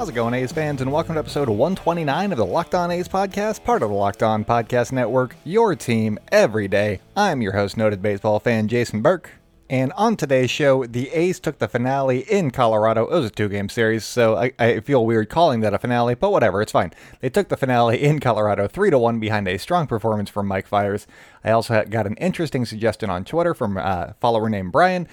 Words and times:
How's 0.00 0.08
it 0.08 0.14
going, 0.14 0.32
A's 0.32 0.50
fans? 0.50 0.80
And 0.80 0.90
welcome 0.90 1.16
to 1.16 1.18
episode 1.18 1.50
129 1.50 2.32
of 2.32 2.38
the 2.38 2.46
Locked 2.46 2.74
On 2.74 2.90
A's 2.90 3.06
podcast, 3.06 3.62
part 3.64 3.82
of 3.82 3.90
the 3.90 3.94
Locked 3.94 4.22
On 4.22 4.46
Podcast 4.46 4.92
Network, 4.92 5.36
your 5.44 5.76
team 5.76 6.18
every 6.32 6.68
day. 6.68 7.00
I'm 7.14 7.42
your 7.42 7.52
host, 7.52 7.76
noted 7.76 8.00
baseball 8.00 8.40
fan 8.40 8.66
Jason 8.66 9.02
Burke. 9.02 9.32
And 9.68 9.92
on 9.92 10.16
today's 10.16 10.50
show, 10.50 10.86
the 10.86 11.10
A's 11.10 11.38
took 11.38 11.58
the 11.58 11.68
finale 11.68 12.20
in 12.20 12.50
Colorado. 12.50 13.04
It 13.08 13.10
was 13.10 13.26
a 13.26 13.30
two 13.30 13.50
game 13.50 13.68
series, 13.68 14.06
so 14.06 14.38
I, 14.38 14.52
I, 14.58 14.80
feel 14.80 15.04
weird 15.04 15.28
calling 15.28 15.60
that 15.60 15.74
a 15.74 15.78
finale, 15.78 16.14
but 16.14 16.32
whatever, 16.32 16.62
it's 16.62 16.72
fine. 16.72 16.94
They 17.20 17.28
took 17.28 17.50
the 17.50 17.58
finale 17.58 18.02
in 18.02 18.20
Colorado 18.20 18.68
3 18.68 18.88
to 18.88 18.98
1 18.98 19.20
behind 19.20 19.48
a 19.48 19.58
strong 19.58 19.86
performance 19.86 20.30
from 20.30 20.46
Mike 20.46 20.66
Fiers. 20.66 21.06
I 21.44 21.50
also 21.50 21.84
got 21.84 22.06
an 22.06 22.14
interesting 22.14 22.64
suggestion 22.64 23.10
on 23.10 23.26
Twitter 23.26 23.52
from 23.52 23.76
a 23.76 24.14
follower 24.18 24.48
named 24.48 24.72
Brian. 24.72 25.08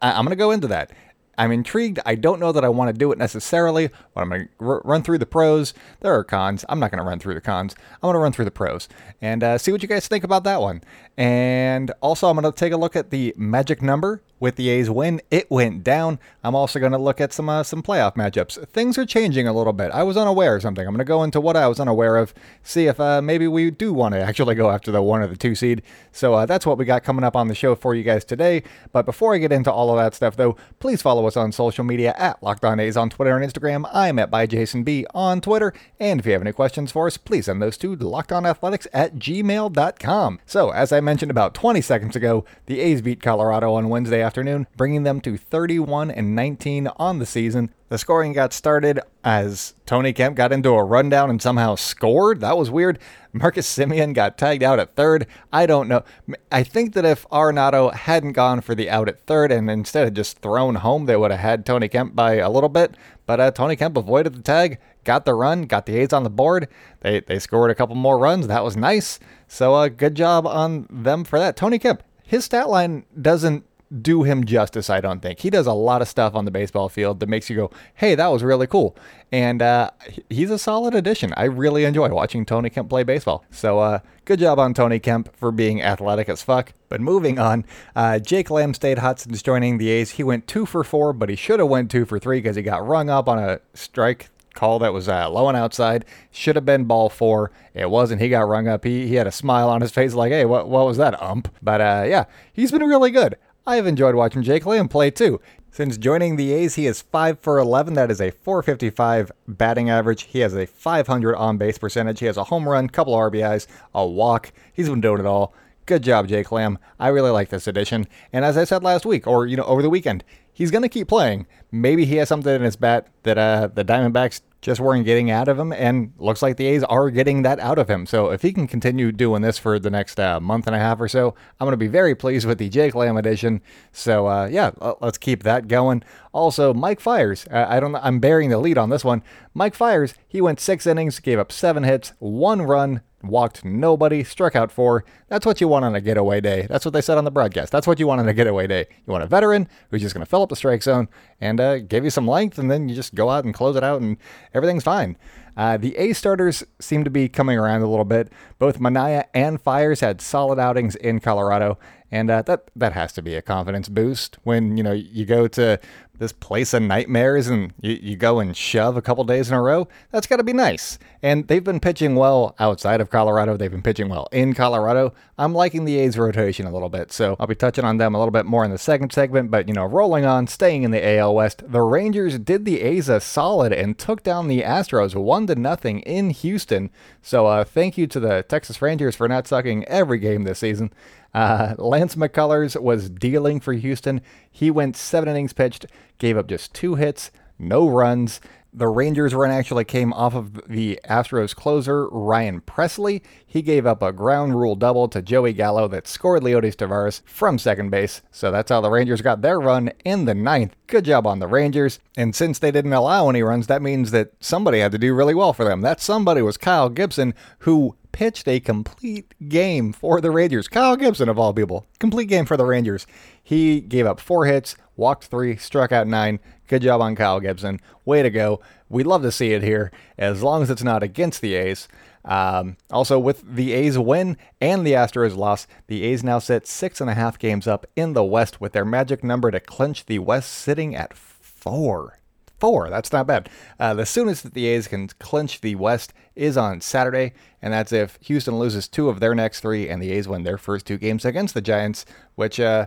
I, 0.00 0.12
I'm 0.12 0.24
going 0.24 0.30
to 0.30 0.36
go 0.36 0.52
into 0.52 0.68
that. 0.68 0.92
I'm 1.38 1.52
intrigued. 1.52 1.98
I 2.04 2.14
don't 2.14 2.40
know 2.40 2.52
that 2.52 2.64
I 2.64 2.68
want 2.68 2.88
to 2.88 2.98
do 2.98 3.10
it 3.12 3.18
necessarily, 3.18 3.88
but 4.14 4.20
I'm 4.20 4.28
going 4.28 4.48
to 4.58 4.64
r- 4.64 4.82
run 4.84 5.02
through 5.02 5.18
the 5.18 5.26
pros. 5.26 5.72
There 6.00 6.14
are 6.14 6.24
cons. 6.24 6.64
I'm 6.68 6.78
not 6.78 6.90
going 6.90 6.98
to 6.98 7.08
run 7.08 7.18
through 7.18 7.34
the 7.34 7.40
cons. 7.40 7.74
I'm 7.94 8.08
going 8.08 8.14
to 8.14 8.18
run 8.18 8.32
through 8.32 8.44
the 8.44 8.50
pros 8.50 8.88
and 9.20 9.42
uh, 9.42 9.58
see 9.58 9.72
what 9.72 9.82
you 9.82 9.88
guys 9.88 10.08
think 10.08 10.24
about 10.24 10.44
that 10.44 10.60
one. 10.60 10.82
And 11.16 11.90
also, 12.00 12.28
I'm 12.28 12.36
going 12.36 12.50
to 12.50 12.58
take 12.58 12.72
a 12.72 12.76
look 12.76 12.96
at 12.96 13.10
the 13.10 13.34
magic 13.36 13.82
number 13.82 14.22
with 14.42 14.56
the 14.56 14.68
A's 14.70 14.90
win. 14.90 15.20
It 15.30 15.48
went 15.50 15.84
down. 15.84 16.18
I'm 16.42 16.56
also 16.56 16.80
going 16.80 16.90
to 16.90 16.98
look 16.98 17.20
at 17.20 17.32
some 17.32 17.48
uh, 17.48 17.62
some 17.62 17.80
playoff 17.80 18.16
matchups. 18.16 18.66
Things 18.68 18.98
are 18.98 19.06
changing 19.06 19.46
a 19.46 19.52
little 19.52 19.72
bit. 19.72 19.92
I 19.92 20.02
was 20.02 20.16
unaware 20.16 20.56
of 20.56 20.62
something. 20.62 20.84
I'm 20.84 20.92
going 20.92 20.98
to 20.98 21.04
go 21.04 21.22
into 21.22 21.40
what 21.40 21.56
I 21.56 21.68
was 21.68 21.78
unaware 21.78 22.16
of, 22.16 22.34
see 22.64 22.86
if 22.86 22.98
uh, 22.98 23.22
maybe 23.22 23.46
we 23.46 23.70
do 23.70 23.92
want 23.92 24.14
to 24.14 24.20
actually 24.20 24.56
go 24.56 24.70
after 24.70 24.90
the 24.90 25.00
one 25.00 25.22
or 25.22 25.28
the 25.28 25.36
two 25.36 25.54
seed. 25.54 25.82
So 26.10 26.34
uh, 26.34 26.46
that's 26.46 26.66
what 26.66 26.76
we 26.76 26.84
got 26.84 27.04
coming 27.04 27.24
up 27.24 27.36
on 27.36 27.46
the 27.46 27.54
show 27.54 27.76
for 27.76 27.94
you 27.94 28.02
guys 28.02 28.24
today. 28.24 28.64
But 28.90 29.06
before 29.06 29.32
I 29.32 29.38
get 29.38 29.52
into 29.52 29.70
all 29.70 29.90
of 29.90 29.96
that 30.02 30.14
stuff, 30.14 30.34
though, 30.36 30.56
please 30.80 31.00
follow 31.02 31.21
us 31.26 31.36
on 31.36 31.52
social 31.52 31.84
media 31.84 32.14
at 32.16 32.42
Locked 32.42 32.64
On 32.64 32.78
A's 32.80 32.96
on 32.96 33.10
Twitter 33.10 33.36
and 33.36 33.52
Instagram. 33.52 33.88
I'm 33.92 34.18
at 34.18 34.30
by 34.30 34.46
Jason 34.46 34.84
B 34.84 35.06
on 35.14 35.40
Twitter. 35.40 35.72
And 35.98 36.20
if 36.20 36.26
you 36.26 36.32
have 36.32 36.42
any 36.42 36.52
questions 36.52 36.92
for 36.92 37.06
us, 37.06 37.16
please 37.16 37.46
send 37.46 37.62
those 37.62 37.76
to 37.78 37.96
lockedonathletics 37.96 38.86
at 38.92 39.16
gmail.com. 39.16 40.40
So 40.46 40.70
as 40.70 40.92
I 40.92 41.00
mentioned 41.00 41.30
about 41.30 41.54
20 41.54 41.80
seconds 41.80 42.16
ago, 42.16 42.44
the 42.66 42.80
A's 42.80 43.02
beat 43.02 43.22
Colorado 43.22 43.74
on 43.74 43.88
Wednesday 43.88 44.22
afternoon, 44.22 44.66
bringing 44.76 45.02
them 45.02 45.20
to 45.20 45.36
31 45.36 46.10
and 46.10 46.34
19 46.34 46.88
on 46.96 47.18
the 47.18 47.26
season. 47.26 47.72
The 47.88 47.98
scoring 47.98 48.32
got 48.32 48.54
started 48.54 49.00
as 49.22 49.74
Tony 49.84 50.14
Kemp 50.14 50.34
got 50.34 50.50
into 50.50 50.70
a 50.70 50.82
rundown 50.82 51.28
and 51.28 51.42
somehow 51.42 51.74
scored. 51.74 52.40
That 52.40 52.56
was 52.56 52.70
weird. 52.70 52.98
Marcus 53.32 53.66
Semien 53.66 54.12
got 54.12 54.36
tagged 54.36 54.62
out 54.62 54.78
at 54.78 54.94
third. 54.94 55.26
I 55.52 55.64
don't 55.64 55.88
know. 55.88 56.04
I 56.50 56.62
think 56.62 56.92
that 56.94 57.04
if 57.04 57.26
Arenado 57.30 57.92
hadn't 57.92 58.32
gone 58.32 58.60
for 58.60 58.74
the 58.74 58.90
out 58.90 59.08
at 59.08 59.20
third 59.20 59.50
and 59.50 59.70
instead 59.70 60.04
had 60.04 60.16
just 60.16 60.38
thrown 60.40 60.76
home, 60.76 61.06
they 61.06 61.16
would 61.16 61.30
have 61.30 61.40
had 61.40 61.64
Tony 61.64 61.88
Kemp 61.88 62.14
by 62.14 62.34
a 62.34 62.50
little 62.50 62.68
bit. 62.68 62.94
But 63.24 63.40
uh, 63.40 63.50
Tony 63.50 63.76
Kemp 63.76 63.96
avoided 63.96 64.34
the 64.34 64.42
tag, 64.42 64.78
got 65.04 65.24
the 65.24 65.34
run, 65.34 65.64
got 65.64 65.86
the 65.86 65.96
A's 65.98 66.12
on 66.12 66.24
the 66.24 66.30
board. 66.30 66.68
They 67.00 67.20
they 67.20 67.38
scored 67.38 67.70
a 67.70 67.74
couple 67.74 67.96
more 67.96 68.18
runs. 68.18 68.48
That 68.48 68.64
was 68.64 68.76
nice. 68.76 69.18
So 69.48 69.74
uh, 69.74 69.88
good 69.88 70.14
job 70.14 70.46
on 70.46 70.86
them 70.90 71.24
for 71.24 71.38
that. 71.38 71.56
Tony 71.56 71.78
Kemp, 71.78 72.02
his 72.22 72.44
stat 72.44 72.68
line 72.68 73.06
doesn't 73.20 73.64
do 74.00 74.22
him 74.22 74.44
justice, 74.44 74.88
I 74.88 75.00
don't 75.00 75.20
think. 75.20 75.40
He 75.40 75.50
does 75.50 75.66
a 75.66 75.72
lot 75.72 76.00
of 76.00 76.08
stuff 76.08 76.34
on 76.34 76.44
the 76.44 76.50
baseball 76.50 76.88
field 76.88 77.20
that 77.20 77.28
makes 77.28 77.50
you 77.50 77.56
go, 77.56 77.70
hey, 77.94 78.14
that 78.14 78.28
was 78.28 78.42
really 78.42 78.66
cool. 78.66 78.96
And 79.30 79.60
uh, 79.60 79.90
he's 80.30 80.50
a 80.50 80.58
solid 80.58 80.94
addition. 80.94 81.34
I 81.36 81.44
really 81.44 81.84
enjoy 81.84 82.08
watching 82.08 82.46
Tony 82.46 82.70
Kemp 82.70 82.88
play 82.88 83.02
baseball. 83.02 83.44
So 83.50 83.80
uh, 83.80 84.00
good 84.24 84.38
job 84.38 84.58
on 84.58 84.74
Tony 84.74 84.98
Kemp 84.98 85.34
for 85.36 85.50
being 85.50 85.82
athletic 85.82 86.28
as 86.28 86.42
fuck. 86.42 86.72
But 86.88 87.00
moving 87.00 87.38
on, 87.38 87.64
uh, 87.96 88.18
Jake 88.18 88.50
Lamb 88.50 88.74
stayed 88.74 88.98
hot 88.98 89.20
since 89.20 89.42
joining 89.42 89.78
the 89.78 89.88
A's. 89.90 90.12
He 90.12 90.22
went 90.22 90.46
two 90.46 90.66
for 90.66 90.84
four, 90.84 91.12
but 91.12 91.28
he 91.28 91.36
should 91.36 91.58
have 91.58 91.68
went 91.68 91.90
two 91.90 92.04
for 92.04 92.18
three 92.18 92.38
because 92.38 92.56
he 92.56 92.62
got 92.62 92.86
rung 92.86 93.10
up 93.10 93.28
on 93.28 93.38
a 93.38 93.60
strike 93.74 94.28
call 94.54 94.78
that 94.80 94.92
was 94.92 95.08
uh, 95.08 95.28
low 95.30 95.48
and 95.48 95.56
outside. 95.56 96.04
Should 96.30 96.56
have 96.56 96.66
been 96.66 96.84
ball 96.84 97.08
four. 97.08 97.50
It 97.74 97.90
wasn't. 97.90 98.20
He 98.20 98.28
got 98.28 98.48
rung 98.48 98.68
up. 98.68 98.84
He, 98.84 99.06
he 99.08 99.14
had 99.14 99.26
a 99.26 99.32
smile 99.32 99.68
on 99.68 99.80
his 99.80 99.90
face 99.90 100.14
like, 100.14 100.32
hey, 100.32 100.44
what, 100.44 100.68
what 100.68 100.86
was 100.86 100.98
that, 100.98 101.20
ump? 101.22 101.52
But 101.62 101.80
uh, 101.80 102.04
yeah, 102.06 102.24
he's 102.52 102.70
been 102.70 102.82
really 102.82 103.10
good. 103.10 103.36
I 103.64 103.76
have 103.76 103.86
enjoyed 103.86 104.16
watching 104.16 104.42
Jake 104.42 104.66
Lamb 104.66 104.88
play 104.88 105.12
too. 105.12 105.40
Since 105.70 105.96
joining 105.96 106.34
the 106.34 106.52
A's, 106.52 106.74
he 106.74 106.86
is 106.86 107.00
5 107.00 107.38
for 107.38 107.58
11. 107.58 107.94
That 107.94 108.10
is 108.10 108.20
a 108.20 108.32
455 108.32 109.30
batting 109.46 109.88
average. 109.88 110.24
He 110.24 110.40
has 110.40 110.54
a 110.54 110.66
500 110.66 111.36
on 111.36 111.58
base 111.58 111.78
percentage. 111.78 112.18
He 112.18 112.26
has 112.26 112.36
a 112.36 112.44
home 112.44 112.68
run, 112.68 112.88
couple 112.88 113.14
RBIs, 113.14 113.68
a 113.94 114.04
walk. 114.04 114.52
He's 114.72 114.88
been 114.88 115.00
doing 115.00 115.20
it 115.20 115.26
all. 115.26 115.54
Good 115.86 116.02
job, 116.02 116.26
Jake 116.26 116.50
Lamb. 116.50 116.78
I 116.98 117.08
really 117.08 117.30
like 117.30 117.50
this 117.50 117.68
addition. 117.68 118.08
And 118.32 118.44
as 118.44 118.56
I 118.56 118.64
said 118.64 118.82
last 118.82 119.06
week, 119.06 119.28
or 119.28 119.46
you 119.46 119.56
know, 119.56 119.64
over 119.64 119.80
the 119.80 119.90
weekend, 119.90 120.24
he's 120.52 120.72
going 120.72 120.82
to 120.82 120.88
keep 120.88 121.06
playing. 121.06 121.46
Maybe 121.70 122.04
he 122.04 122.16
has 122.16 122.28
something 122.28 122.54
in 122.54 122.62
his 122.62 122.76
bat 122.76 123.06
that 123.22 123.38
uh, 123.38 123.68
the 123.72 123.84
Diamondbacks 123.84 124.40
just 124.62 124.80
weren't 124.80 125.04
getting 125.04 125.30
out 125.30 125.48
of 125.48 125.58
him, 125.58 125.72
and 125.72 126.12
looks 126.18 126.40
like 126.40 126.56
the 126.56 126.66
A's 126.66 126.84
are 126.84 127.10
getting 127.10 127.42
that 127.42 127.58
out 127.58 127.78
of 127.78 127.90
him. 127.90 128.06
So 128.06 128.30
if 128.30 128.42
he 128.42 128.52
can 128.52 128.66
continue 128.66 129.12
doing 129.12 129.42
this 129.42 129.58
for 129.58 129.78
the 129.78 129.90
next 129.90 130.18
uh, 130.18 130.40
month 130.40 130.66
and 130.66 130.74
a 130.74 130.78
half 130.78 131.00
or 131.00 131.08
so, 131.08 131.34
I'm 131.60 131.66
going 131.66 131.72
to 131.72 131.76
be 131.76 131.88
very 131.88 132.14
pleased 132.14 132.46
with 132.46 132.58
the 132.58 132.68
Jake 132.68 132.94
Lamb 132.94 133.16
edition. 133.16 133.60
So 133.90 134.28
uh, 134.28 134.46
yeah, 134.46 134.70
let's 135.00 135.18
keep 135.18 135.42
that 135.42 135.68
going. 135.68 136.02
Also, 136.32 136.72
Mike 136.72 137.00
Fiers. 137.00 137.44
I 137.50 137.80
don't. 137.80 137.96
I'm 137.96 138.20
bearing 138.20 138.48
the 138.48 138.58
lead 138.58 138.78
on 138.78 138.88
this 138.88 139.04
one. 139.04 139.22
Mike 139.52 139.74
Fiers. 139.74 140.14
He 140.26 140.40
went 140.40 140.60
six 140.60 140.86
innings, 140.86 141.18
gave 141.18 141.38
up 141.38 141.52
seven 141.52 141.82
hits, 141.82 142.14
one 142.18 142.62
run, 142.62 143.02
walked 143.22 143.64
nobody, 143.64 144.24
struck 144.24 144.56
out 144.56 144.72
four. 144.72 145.04
That's 145.28 145.46
what 145.46 145.60
you 145.60 145.68
want 145.68 145.84
on 145.84 145.94
a 145.94 146.00
getaway 146.00 146.40
day. 146.40 146.66
That's 146.68 146.84
what 146.84 146.92
they 146.92 147.00
said 147.00 147.18
on 147.18 147.24
the 147.24 147.30
broadcast. 147.30 147.72
That's 147.72 147.86
what 147.86 147.98
you 147.98 148.06
want 148.06 148.20
on 148.20 148.28
a 148.28 148.34
getaway 148.34 148.66
day. 148.66 148.86
You 149.06 149.12
want 149.12 149.24
a 149.24 149.26
veteran 149.26 149.68
who's 149.90 150.02
just 150.02 150.14
going 150.14 150.24
to 150.24 150.28
fill 150.28 150.42
up 150.42 150.48
the 150.48 150.56
strike 150.56 150.82
zone 150.82 151.08
and 151.40 151.60
uh, 151.60 151.78
give 151.78 152.04
you 152.04 152.10
some 152.10 152.26
length, 152.26 152.58
and 152.58 152.70
then 152.70 152.88
you 152.88 152.94
just 152.94 153.14
go 153.14 153.30
out 153.30 153.44
and 153.44 153.54
close 153.54 153.76
it 153.76 153.84
out, 153.84 154.00
and 154.00 154.16
everything's 154.54 154.84
fine. 154.84 155.16
Uh, 155.56 155.76
the 155.76 155.96
A 155.96 156.12
starters 156.12 156.64
seem 156.80 157.04
to 157.04 157.10
be 157.10 157.28
coming 157.28 157.58
around 157.58 157.82
a 157.82 157.88
little 157.88 158.04
bit. 158.04 158.32
Both 158.58 158.78
Manaea 158.78 159.24
and 159.34 159.60
Fiers 159.60 160.00
had 160.00 160.20
solid 160.20 160.58
outings 160.58 160.96
in 160.96 161.20
Colorado, 161.20 161.78
and 162.10 162.30
uh, 162.30 162.42
that 162.42 162.70
that 162.76 162.92
has 162.92 163.12
to 163.14 163.22
be 163.22 163.34
a 163.34 163.42
confidence 163.42 163.88
boost 163.88 164.38
when 164.44 164.76
you 164.76 164.82
know 164.82 164.92
you 164.92 165.24
go 165.24 165.48
to 165.48 165.78
this 166.22 166.32
place 166.32 166.72
of 166.72 166.82
nightmares 166.82 167.48
and 167.48 167.74
you, 167.80 167.98
you 168.00 168.16
go 168.16 168.38
and 168.38 168.56
shove 168.56 168.96
a 168.96 169.02
couple 169.02 169.24
days 169.24 169.48
in 169.48 169.54
a 169.54 169.60
row, 169.60 169.88
that's 170.10 170.26
got 170.26 170.36
to 170.36 170.44
be 170.44 170.52
nice. 170.52 170.98
And 171.20 171.48
they've 171.48 171.64
been 171.64 171.80
pitching 171.80 172.14
well 172.14 172.54
outside 172.58 173.00
of 173.00 173.10
Colorado. 173.10 173.56
They've 173.56 173.70
been 173.70 173.82
pitching 173.82 174.08
well 174.08 174.28
in 174.30 174.54
Colorado. 174.54 175.14
I'm 175.36 175.52
liking 175.52 175.84
the 175.84 175.98
A's 175.98 176.16
rotation 176.16 176.64
a 176.64 176.72
little 176.72 176.88
bit, 176.88 177.12
so 177.12 177.36
I'll 177.40 177.46
be 177.46 177.54
touching 177.54 177.84
on 177.84 177.98
them 177.98 178.14
a 178.14 178.18
little 178.18 178.32
bit 178.32 178.46
more 178.46 178.64
in 178.64 178.70
the 178.70 178.78
second 178.78 179.12
segment. 179.12 179.50
But, 179.50 179.66
you 179.66 179.74
know, 179.74 179.84
rolling 179.84 180.24
on, 180.24 180.46
staying 180.46 180.84
in 180.84 180.92
the 180.92 181.18
AL 181.18 181.34
West, 181.34 181.64
the 181.70 181.82
Rangers 181.82 182.38
did 182.38 182.64
the 182.64 182.80
A's 182.82 183.08
a 183.08 183.20
solid 183.20 183.72
and 183.72 183.98
took 183.98 184.22
down 184.22 184.46
the 184.46 184.62
Astros 184.62 185.14
1 185.42 185.46
to 185.48 185.60
nothing 185.60 186.00
in 186.00 186.30
Houston. 186.30 186.90
So, 187.20 187.46
uh, 187.46 187.64
thank 187.64 187.98
you 187.98 188.06
to 188.06 188.20
the 188.20 188.44
Texas 188.44 188.80
Rangers 188.80 189.16
for 189.16 189.26
not 189.28 189.48
sucking 189.48 189.84
every 189.86 190.18
game 190.18 190.44
this 190.44 190.60
season. 190.60 190.92
Uh, 191.34 191.74
Lance 191.78 192.14
McCullers 192.14 192.80
was 192.80 193.10
dealing 193.10 193.58
for 193.58 193.72
Houston. 193.72 194.20
He 194.50 194.70
went 194.70 194.96
seven 194.96 195.28
innings 195.28 195.52
pitched, 195.52 195.86
gave 196.18 196.36
up 196.36 196.46
just 196.46 196.74
two 196.74 196.94
hits, 196.94 197.32
no 197.58 197.88
runs. 197.88 198.40
The 198.72 198.86
Rangers 198.86 199.34
run 199.34 199.50
actually 199.50 199.84
came 199.84 200.12
off 200.12 200.34
of 200.34 200.68
the 200.68 201.00
Astros 201.08 201.56
closer, 201.56 202.08
Ryan 202.08 202.60
Pressly. 202.60 203.22
He 203.52 203.60
gave 203.60 203.84
up 203.84 204.00
a 204.02 204.14
ground 204.14 204.58
rule 204.58 204.74
double 204.76 205.08
to 205.08 205.20
Joey 205.20 205.52
Gallo 205.52 205.86
that 205.88 206.08
scored 206.08 206.42
Leody 206.42 206.74
Taveras 206.74 207.20
from 207.26 207.58
second 207.58 207.90
base. 207.90 208.22
So 208.30 208.50
that's 208.50 208.70
how 208.70 208.80
the 208.80 208.88
Rangers 208.88 209.20
got 209.20 209.42
their 209.42 209.60
run 209.60 209.92
in 210.06 210.24
the 210.24 210.34
ninth. 210.34 210.74
Good 210.86 211.04
job 211.04 211.26
on 211.26 211.38
the 211.38 211.46
Rangers. 211.46 212.00
And 212.16 212.34
since 212.34 212.58
they 212.58 212.70
didn't 212.70 212.94
allow 212.94 213.28
any 213.28 213.42
runs, 213.42 213.66
that 213.66 213.82
means 213.82 214.10
that 214.12 214.32
somebody 214.40 214.78
had 214.78 214.90
to 214.92 214.98
do 214.98 215.12
really 215.12 215.34
well 215.34 215.52
for 215.52 215.66
them. 215.66 215.82
That 215.82 216.00
somebody 216.00 216.40
was 216.40 216.56
Kyle 216.56 216.88
Gibson, 216.88 217.34
who 217.58 217.94
pitched 218.10 218.48
a 218.48 218.58
complete 218.58 219.34
game 219.50 219.92
for 219.92 220.22
the 220.22 220.30
Rangers. 220.30 220.66
Kyle 220.66 220.96
Gibson, 220.96 221.28
of 221.28 221.38
all 221.38 221.52
people, 221.52 221.86
complete 221.98 222.30
game 222.30 222.46
for 222.46 222.56
the 222.56 222.64
Rangers. 222.64 223.06
He 223.42 223.82
gave 223.82 224.06
up 224.06 224.18
four 224.18 224.46
hits, 224.46 224.76
walked 224.96 225.24
three, 225.24 225.56
struck 225.56 225.92
out 225.92 226.06
nine. 226.06 226.40
Good 226.68 226.80
job 226.80 227.02
on 227.02 227.16
Kyle 227.16 227.38
Gibson. 227.38 227.80
Way 228.06 228.22
to 228.22 228.30
go. 228.30 228.62
We'd 228.88 229.06
love 229.06 229.20
to 229.22 229.32
see 229.32 229.52
it 229.52 229.62
here, 229.62 229.92
as 230.16 230.42
long 230.42 230.62
as 230.62 230.70
it's 230.70 230.82
not 230.82 231.02
against 231.02 231.42
the 231.42 231.54
A's. 231.54 231.86
Um, 232.24 232.76
also, 232.90 233.18
with 233.18 233.42
the 233.56 233.72
A's 233.72 233.98
win 233.98 234.36
and 234.60 234.86
the 234.86 234.92
Astros 234.92 235.36
loss, 235.36 235.66
the 235.88 236.04
A's 236.04 236.22
now 236.22 236.38
sit 236.38 236.66
six 236.66 237.00
and 237.00 237.10
a 237.10 237.14
half 237.14 237.38
games 237.38 237.66
up 237.66 237.86
in 237.96 238.12
the 238.12 238.24
West 238.24 238.60
with 238.60 238.72
their 238.72 238.84
magic 238.84 239.24
number 239.24 239.50
to 239.50 239.60
clinch 239.60 240.06
the 240.06 240.20
West 240.20 240.52
sitting 240.52 240.94
at 240.94 241.14
four 241.16 242.18
four. 242.62 242.88
That's 242.88 243.12
not 243.12 243.26
bad. 243.26 243.48
Uh, 243.80 243.92
the 243.92 244.06
soonest 244.06 244.44
that 244.44 244.54
the 244.54 244.68
A's 244.68 244.86
can 244.86 245.08
clinch 245.18 245.62
the 245.62 245.74
West 245.74 246.12
is 246.36 246.56
on 246.56 246.80
Saturday, 246.80 247.32
and 247.60 247.72
that's 247.72 247.92
if 247.92 248.20
Houston 248.20 248.56
loses 248.56 248.86
two 248.86 249.08
of 249.08 249.18
their 249.18 249.34
next 249.34 249.62
three 249.62 249.88
and 249.88 250.00
the 250.00 250.12
A's 250.12 250.28
win 250.28 250.44
their 250.44 250.58
first 250.58 250.86
two 250.86 250.96
games 250.96 251.24
against 251.24 251.54
the 251.54 251.60
Giants, 251.60 252.06
which 252.36 252.60
uh, 252.60 252.86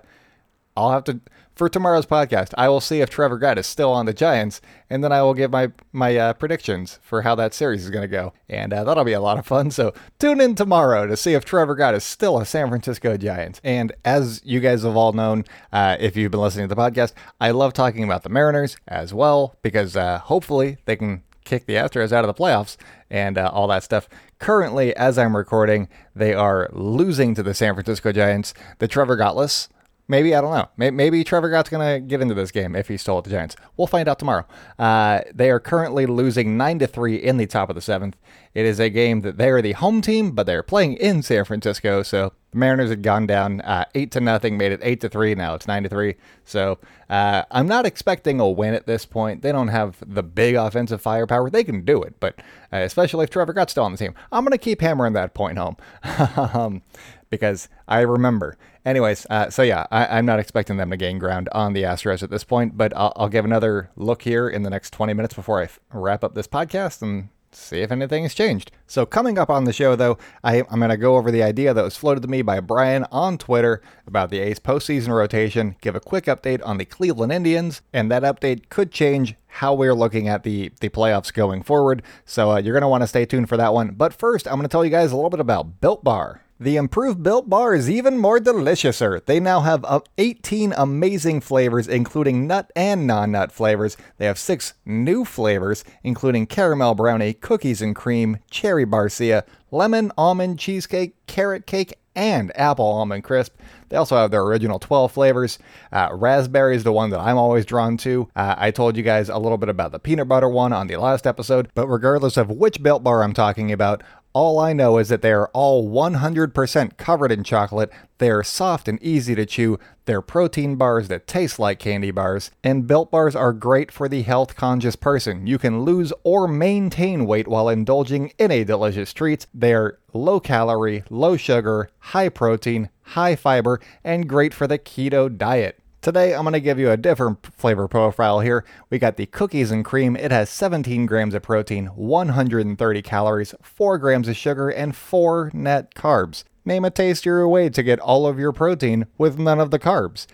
I'll 0.78 0.92
have 0.92 1.04
to 1.04 1.20
for 1.56 1.70
tomorrow's 1.70 2.06
podcast. 2.06 2.54
I 2.58 2.70
will 2.70 2.82
see 2.82 3.02
if 3.02 3.10
Trevor 3.10 3.38
Gott 3.38 3.58
is 3.58 3.66
still 3.66 3.92
on 3.92 4.06
the 4.06 4.14
Giants, 4.14 4.62
and 4.90 5.04
then 5.04 5.12
I 5.12 5.22
will 5.22 5.34
give 5.34 5.52
my 5.52 5.72
my 5.92 6.16
uh, 6.18 6.34
predictions 6.34 7.00
for 7.02 7.22
how 7.22 7.36
that 7.36 7.54
series 7.54 7.84
is 7.84 7.90
going 7.90 8.04
to 8.04 8.08
go, 8.08 8.34
and 8.50 8.74
uh, 8.74 8.84
that'll 8.84 9.04
be 9.04 9.14
a 9.14 9.22
lot 9.22 9.40
of 9.40 9.46
fun. 9.46 9.72
So 9.72 9.94
tune 10.20 10.42
in 10.42 10.56
tomorrow 10.56 11.08
to 11.08 11.18
see 11.18 11.34
if 11.34 11.46
Trevor 11.46 11.76
Gott 11.76 11.96
is 11.96 12.04
still 12.04 12.38
a 12.40 12.46
San 12.46 12.70
Francisco 12.70 13.18
Giant. 13.18 13.62
And 13.64 13.94
as 14.04 14.42
you 14.44 14.60
guys 14.60 14.84
have 14.84 14.96
all 14.96 15.14
known, 15.14 15.46
uh, 15.72 15.98
if 16.00 16.16
you've 16.16 16.32
been 16.32 16.42
listening 16.42 16.68
to 16.68 16.76
the 16.76 16.82
podcast, 16.82 17.14
I 17.40 17.52
love 17.52 17.74
talking 17.74 18.04
about 18.04 18.24
the 18.24 18.30
Mariners 18.30 18.78
as 18.88 19.14
well 19.14 19.56
because 19.62 19.96
uh, 19.96 20.20
hopefully 20.20 20.78
they 20.86 20.96
can 20.96 21.24
kick 21.46 21.68
the 21.68 21.76
Astros 21.76 22.12
out 22.12 22.26
of 22.26 22.36
the 22.36 22.42
playoffs 22.42 22.76
and 23.10 23.38
uh, 23.38 23.50
all 23.54 23.68
that 23.68 23.84
stuff. 23.84 24.10
Currently, 24.40 24.96
as 24.98 25.18
I'm 25.18 25.38
recording, 25.38 25.88
they 26.16 26.34
are 26.34 26.70
losing 26.74 27.36
to 27.36 27.44
the 27.44 27.54
San 27.54 27.74
Francisco 27.76 28.12
Giants. 28.12 28.54
The 28.80 28.88
Trevor 28.88 29.16
Gottless 29.16 29.70
Maybe 30.08 30.36
I 30.36 30.42
don't 30.42 30.54
know. 30.54 30.70
Maybe, 30.78 30.96
maybe 30.96 31.24
Trevor 31.24 31.50
Gott's 31.50 31.70
gonna 31.70 32.00
get 32.00 32.22
into 32.22 32.36
this 32.36 32.52
game 32.52 32.76
if 32.76 32.88
he's 32.88 33.02
still 33.02 33.18
at 33.18 33.24
the 33.24 33.30
Giants. 33.30 33.56
We'll 33.76 33.88
find 33.88 34.08
out 34.08 34.20
tomorrow. 34.20 34.46
Uh, 34.78 35.22
they 35.34 35.50
are 35.50 35.60
currently 35.60 36.06
losing 36.06 36.58
nine 36.58 36.80
to 36.80 36.88
three 36.88 37.16
in 37.16 37.38
the 37.38 37.48
top 37.48 37.70
of 37.70 37.76
the 37.76 37.82
seventh. 37.82 38.16
It 38.54 38.66
is 38.66 38.80
a 38.80 38.90
game 38.90 39.22
that 39.22 39.38
they 39.38 39.50
are 39.50 39.62
the 39.62 39.74
home 39.74 40.02
team, 40.02 40.32
but 40.32 40.46
they're 40.46 40.64
playing 40.64 40.94
in 40.94 41.24
San 41.24 41.46
Francisco. 41.46 42.04
So 42.04 42.34
Mariners 42.56 42.90
had 42.90 43.04
gone 43.04 43.28
down 43.28 43.62
uh, 43.62 43.86
eight 43.94 44.12
to 44.12 44.22
nothing, 44.22 44.58
made 44.58 44.72
it 44.72 44.80
eight 44.84 45.02
to 45.02 45.10
three. 45.10 45.36
Now 45.36 45.56
it's 45.56 45.68
nine 45.68 45.84
to 45.84 45.90
three. 45.90 46.16
So 46.44 46.80
uh, 47.10 47.44
I'm 47.52 47.68
not 47.68 47.86
expecting 47.86 48.40
a 48.40 48.50
win 48.50 48.74
at 48.74 48.88
this 48.88 49.06
point. 49.06 49.42
They 49.42 49.52
don't 49.52 49.68
have 49.68 49.98
the 50.06 50.24
big 50.24 50.56
offensive 50.56 51.02
firepower. 51.02 51.50
They 51.50 51.64
can 51.64 51.84
do 51.84 52.02
it, 52.02 52.16
but 52.20 52.40
uh, 52.72 52.78
especially 52.78 53.26
if 53.26 53.30
Trevor 53.30 53.54
Gott's 53.54 53.74
still 53.74 53.84
on 53.84 53.92
the 53.92 53.98
team, 53.98 54.16
I'm 54.32 54.44
gonna 54.44 54.58
keep 54.58 54.82
hammering 54.82 55.14
that 55.14 55.34
point 55.34 55.58
home. 55.58 55.78
um, 56.54 56.82
because 57.30 57.68
I 57.88 58.02
remember. 58.02 58.58
Anyways, 58.86 59.26
uh, 59.30 59.50
so 59.50 59.64
yeah, 59.64 59.88
I, 59.92 60.20
am 60.20 60.26
not 60.26 60.40
expecting 60.40 60.78
them 60.78 60.92
to 60.92 60.98
gain 60.98 61.18
ground 61.18 61.50
on 61.52 61.74
the 61.74 61.84
Astros 61.84 62.22
at 62.22 62.30
this 62.30 62.44
point, 62.44 62.78
but 62.78 62.96
I'll, 62.96 63.14
I'll, 63.16 63.30
give 63.30 63.44
another 63.44 63.90
look 63.96 64.22
here 64.22 64.48
in 64.48 64.62
the 64.62 64.70
next 64.70 64.92
20 64.92 65.14
minutes 65.14 65.34
before 65.34 65.60
I 65.60 65.64
f- 65.64 65.80
wrap 65.92 66.24
up 66.24 66.36
this 66.36 66.48
podcast 66.48 67.02
and 67.02 67.30
see 67.60 67.82
if 67.82 67.92
anything 67.92 68.24
has 68.24 68.34
changed. 68.34 68.72
So, 68.88 69.06
coming 69.06 69.38
up 69.38 69.50
on 69.50 69.64
the 69.64 69.74
show, 69.74 69.96
though, 69.96 70.18
I, 70.44 70.58
am 70.58 70.80
going 70.80 70.90
to 70.90 70.98
go 70.98 71.16
over 71.16 71.32
the 71.32 71.44
idea 71.44 71.74
that 71.74 71.84
was 71.84 71.98
floated 71.98 72.22
to 72.22 72.28
me 72.28 72.42
by 72.42 72.60
Brian 72.60 73.06
on 73.12 73.38
Twitter 73.38 73.82
about 74.06 74.30
the 74.30 74.40
A's 74.40 74.60
postseason 74.60 75.10
rotation, 75.10 75.76
give 75.82 75.96
a 75.96 76.00
quick 76.00 76.26
update 76.26 76.62
on 76.66 76.78
the 76.78 76.86
Cleveland 76.86 77.32
Indians, 77.32 77.82
and 77.92 78.12
that 78.12 78.24
update 78.24 78.70
could 78.70 78.92
change 78.92 79.36
how 79.48 79.74
we're 79.74 79.96
looking 79.96 80.28
at 80.28 80.44
the, 80.44 80.72
the 80.82 80.90
playoffs 80.90 81.34
going 81.34 81.64
forward. 81.64 82.04
So, 82.26 82.52
uh, 82.52 82.58
you're 82.58 82.74
going 82.74 82.82
to 82.82 82.88
want 82.88 83.04
to 83.04 83.08
stay 83.08 83.26
tuned 83.26 83.50
for 83.50 83.58
that 83.58 83.74
one. 83.74 83.96
But 83.96 84.14
first, 84.14 84.48
I'm 84.48 84.56
going 84.56 84.64
to 84.64 84.70
tell 84.70 84.86
you 84.86 84.92
guys 84.92 85.12
a 85.12 85.16
little 85.16 85.30
bit 85.30 85.40
about 85.40 85.82
Built 85.82 86.04
Bar. 86.04 86.45
The 86.58 86.78
improved 86.78 87.22
Built 87.22 87.50
Bar 87.50 87.76
is 87.76 87.90
even 87.90 88.18
more 88.18 88.40
deliciouser. 88.40 89.26
They 89.26 89.42
now 89.42 89.60
have 89.60 89.84
18 90.18 90.74
amazing 90.78 91.42
flavors, 91.42 91.86
including 91.86 92.48
nut 92.48 92.72
and 92.78 93.06
non 93.06 93.34
nut 93.34 93.52
flavors. 93.52 93.98
They 94.20 94.26
have 94.26 94.40
six 94.40 94.74
new 94.86 95.26
flavors, 95.26 95.84
including 96.02 96.48
caramel 96.48 96.96
brownie, 96.96 97.34
cookies 97.34 97.82
and 97.82 97.94
cream, 97.94 98.38
cherry 98.50 98.86
barcia, 98.86 99.44
lemon 99.70 100.14
almond 100.18 100.58
cheesecake, 100.58 101.16
carrot 101.28 101.68
cake, 101.68 102.00
and 102.16 102.58
apple 102.58 102.86
almond 102.86 103.26
crisp. 103.26 103.54
They 103.90 103.98
also 103.98 104.16
have 104.16 104.32
their 104.32 104.42
original 104.42 104.80
12 104.80 105.12
flavors. 105.12 105.60
Uh, 105.92 106.08
raspberry 106.14 106.78
is 106.78 106.86
the 106.86 106.94
one 106.94 107.10
that 107.10 107.20
I'm 107.20 107.38
always 107.38 107.66
drawn 107.66 107.98
to. 107.98 108.30
Uh, 108.34 108.56
I 108.58 108.72
told 108.72 108.96
you 108.96 109.04
guys 109.04 109.28
a 109.28 109.38
little 109.38 109.58
bit 109.58 109.68
about 109.68 109.92
the 109.92 110.00
peanut 110.00 110.30
butter 110.30 110.48
one 110.48 110.72
on 110.72 110.88
the 110.88 110.96
last 110.96 111.28
episode, 111.28 111.68
but 111.76 111.88
regardless 111.88 112.38
of 112.38 112.50
which 112.50 112.82
Built 112.82 113.04
Bar 113.04 113.24
I'm 113.24 113.34
talking 113.34 113.74
about, 113.74 114.04
all 114.36 114.60
I 114.60 114.74
know 114.74 114.98
is 114.98 115.08
that 115.08 115.22
they 115.22 115.32
are 115.32 115.50
all 115.54 115.90
100% 115.90 116.98
covered 116.98 117.32
in 117.32 117.42
chocolate. 117.46 117.90
They 118.18 118.30
are 118.30 118.44
soft 118.44 118.90
and 118.90 119.02
easy 119.02 119.34
to 119.34 119.46
chew. 119.46 119.80
They're 120.04 120.22
protein 120.22 120.76
bars 120.76 121.08
that 121.08 121.26
taste 121.26 121.58
like 121.58 121.80
candy 121.80 122.12
bars. 122.12 122.52
And 122.62 122.86
Built 122.86 123.10
Bars 123.10 123.34
are 123.34 123.54
great 123.54 123.94
for 123.94 124.10
the 124.10 124.24
health 124.24 124.58
conscious 124.58 124.98
person. 124.98 125.48
You 125.48 125.58
can 125.58 125.84
lose 125.84 126.12
or 126.26 126.50
maintain 126.50 127.26
weight 127.26 127.48
while 127.48 127.70
indulging 127.70 128.34
in 128.38 128.52
a 128.52 128.66
delicious 128.66 129.14
treat. 129.14 129.48
They 129.54 129.74
are 129.74 130.00
low 130.14 130.42
calorie, 130.42 131.06
low 131.10 131.38
sugar, 131.38 131.90
high 132.00 132.28
protein, 132.28 132.90
high 133.04 133.38
fiber, 133.38 133.80
and 134.04 134.28
great 134.28 134.54
for 134.54 134.68
the 134.68 134.78
keto 134.78 135.36
diet. 135.36 135.80
Today, 136.06 136.36
I'm 136.36 136.44
going 136.44 136.54
to 136.54 136.60
give 136.60 136.78
you 136.78 136.92
a 136.92 136.98
different 136.98 137.44
flavor 137.58 137.88
profile 137.88 138.40
here. 138.40 138.64
We 138.92 139.00
got 139.00 139.18
the 139.18 139.26
cookies 139.26 139.72
and 139.72 139.84
cream. 139.84 140.16
It 140.16 140.30
has 140.30 140.52
17 140.52 141.08
grams 141.08 141.34
of 141.34 141.42
protein, 141.42 141.88
130 141.88 143.02
calories, 143.02 143.56
4 143.64 143.98
grams 143.98 144.28
of 144.28 144.38
sugar, 144.38 144.70
and 144.70 144.96
4 144.96 145.50
net 145.56 145.96
carbs. 145.96 146.44
Name 146.64 146.86
a 146.86 146.92
tastier 146.92 147.48
way 147.48 147.70
to 147.70 147.82
get 147.82 148.00
all 148.00 148.28
of 148.28 148.38
your 148.38 148.52
protein 148.52 149.08
with 149.18 149.40
none 149.40 149.60
of 149.60 149.72
the 149.72 149.80
carbs. 149.80 150.28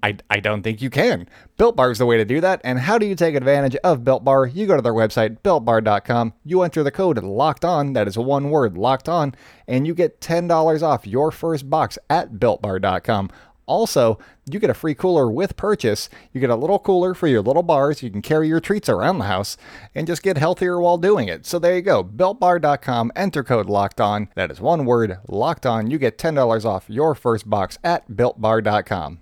I, 0.00 0.16
I 0.30 0.38
don't 0.40 0.62
think 0.62 0.80
you 0.80 0.90
can. 0.90 1.28
Built 1.56 1.74
Bar 1.76 1.90
is 1.90 1.98
the 1.98 2.06
way 2.06 2.16
to 2.16 2.24
do 2.24 2.40
that. 2.40 2.60
And 2.64 2.78
how 2.78 2.96
do 2.96 3.04
you 3.04 3.14
take 3.14 3.34
advantage 3.34 3.76
of 3.82 4.04
Built 4.04 4.24
Bar? 4.24 4.46
You 4.46 4.66
go 4.66 4.76
to 4.76 4.82
their 4.82 4.94
website, 4.94 5.38
builtbar.com. 5.40 6.34
You 6.44 6.62
enter 6.62 6.82
the 6.82 6.90
code 6.90 7.22
locked 7.22 7.64
on, 7.64 7.92
that 7.94 8.08
is 8.08 8.16
one 8.16 8.50
word, 8.50 8.78
locked 8.78 9.08
on, 9.08 9.34
and 9.66 9.86
you 9.86 9.94
get 9.94 10.20
$10 10.20 10.82
off 10.82 11.06
your 11.06 11.30
first 11.30 11.68
box 11.68 11.98
at 12.08 12.34
builtbar.com. 12.34 13.30
Also, 13.70 14.18
you 14.50 14.58
get 14.58 14.68
a 14.68 14.74
free 14.74 14.96
cooler 14.96 15.30
with 15.30 15.56
purchase. 15.56 16.10
You 16.32 16.40
get 16.40 16.50
a 16.50 16.56
little 16.56 16.80
cooler 16.80 17.14
for 17.14 17.28
your 17.28 17.40
little 17.40 17.62
bars. 17.62 18.02
You 18.02 18.10
can 18.10 18.20
carry 18.20 18.48
your 18.48 18.58
treats 18.58 18.88
around 18.88 19.18
the 19.18 19.26
house 19.26 19.56
and 19.94 20.08
just 20.08 20.24
get 20.24 20.36
healthier 20.36 20.80
while 20.80 20.98
doing 20.98 21.28
it. 21.28 21.46
So 21.46 21.60
there 21.60 21.76
you 21.76 21.82
go. 21.82 22.02
BuiltBar.com. 22.02 23.12
Enter 23.14 23.44
code 23.44 23.70
Locked 23.70 24.00
On. 24.00 24.28
That 24.34 24.50
is 24.50 24.60
one 24.60 24.86
word, 24.86 25.18
Locked 25.28 25.66
On. 25.66 25.88
You 25.88 25.98
get 25.98 26.18
$10 26.18 26.64
off 26.64 26.86
your 26.88 27.14
first 27.14 27.48
box 27.48 27.78
at 27.84 28.10
BuiltBar.com. 28.10 29.20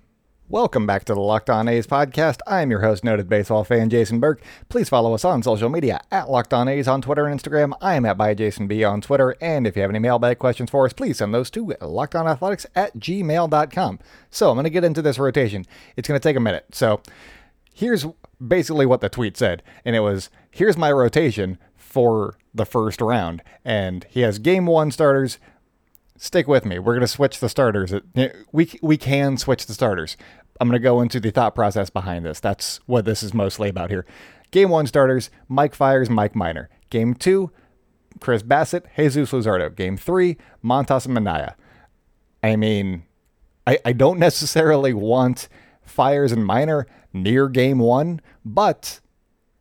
Welcome 0.51 0.87
back 0.87 1.05
to 1.05 1.13
the 1.13 1.21
Locked 1.21 1.51
On 1.51 1.69
A's 1.69 1.87
podcast. 1.87 2.39
I 2.47 2.63
am 2.63 2.71
your 2.71 2.81
host, 2.81 3.05
noted 3.05 3.29
baseball 3.29 3.65
fan 3.65 3.91
Jason 3.91 4.19
Burke. 4.19 4.41
Please 4.71 4.89
follow 4.89 5.13
us 5.13 5.23
on 5.23 5.43
social 5.43 5.69
media 5.69 6.01
at 6.11 6.31
Locked 6.31 6.55
On 6.55 6.69
A's 6.69 6.89
on 6.89 7.03
Twitter 7.03 7.27
and 7.27 7.39
Instagram. 7.39 7.77
I 7.83 7.97
am 7.97 8.07
at 8.07 8.17
by 8.17 8.33
Jason 8.33 8.67
B 8.67 8.83
on 8.83 9.03
Twitter. 9.03 9.37
And 9.43 9.67
if 9.67 9.77
you 9.77 9.83
have 9.83 9.91
any 9.91 9.99
mailbag 9.99 10.39
questions 10.39 10.71
for 10.71 10.87
us, 10.87 10.95
please 10.95 11.19
send 11.19 11.35
those 11.35 11.51
to 11.51 11.67
lockedonathletics 11.67 12.65
at 12.75 12.97
gmail.com. 12.97 13.99
So 14.31 14.49
I'm 14.49 14.57
going 14.57 14.65
to 14.65 14.71
get 14.71 14.85
into 14.85 15.03
this 15.03 15.19
rotation. 15.19 15.67
It's 15.99 16.09
going 16.09 16.19
to 16.19 16.27
take 16.27 16.37
a 16.37 16.41
minute. 16.41 16.65
So 16.73 17.03
here's 17.75 18.07
basically 18.45 18.87
what 18.87 19.03
the 19.03 19.11
tweet 19.11 19.37
said. 19.37 19.63
And 19.85 19.95
it 19.95 20.01
was 20.01 20.31
here's 20.51 20.79
my 20.79 20.91
rotation 20.91 21.59
for 21.77 22.39
the 22.55 22.65
first 22.65 23.03
round. 23.03 23.43
And 23.67 24.07
he 24.09 24.21
has 24.21 24.39
game 24.39 24.65
one 24.65 24.93
starters, 24.93 25.39
stick 26.19 26.47
with 26.47 26.65
me. 26.65 26.79
We're 26.79 26.93
going 26.95 27.01
to 27.01 27.09
switch 27.09 27.41
the 27.41 27.49
starters. 27.49 27.95
We 28.53 28.79
we 28.83 28.97
can 28.97 29.37
switch 29.37 29.67
the 29.67 29.73
starters. 29.73 30.17
I'm 30.61 30.69
going 30.69 30.81
to 30.81 30.83
go 30.83 31.01
into 31.01 31.21
the 31.21 31.31
thought 31.31 31.55
process 31.55 31.89
behind 31.89 32.27
this. 32.27 32.41
That's 32.41 32.81
what 32.87 33.05
this 33.05 33.23
is 33.23 33.33
mostly 33.33 33.69
about 33.69 33.91
here. 33.91 34.05
Game 34.51 34.69
one 34.69 34.87
starters: 34.87 35.31
Mike 35.49 35.75
Fiers, 35.75 36.11
Mike 36.11 36.35
Minor. 36.35 36.69
Game 36.91 37.15
two: 37.15 37.51
Chris 38.21 38.43
Bassitt, 38.43 38.85
Jesus 38.97 39.33
Luzardo. 39.33 39.75
Game 39.75 39.97
three: 39.97 40.37
Montas 40.63 41.07
and 41.07 41.17
Manaea. 41.17 41.55
I 42.43 42.57
mean, 42.57 43.05
I, 43.67 43.79
I 43.85 43.93
don't 43.93 44.19
necessarily 44.29 44.93
want 44.93 45.49
Fiers 45.83 46.33
and 46.33 46.45
Minor 46.45 46.87
near 47.13 47.49
game 47.49 47.79
one, 47.79 48.21
but 48.45 49.01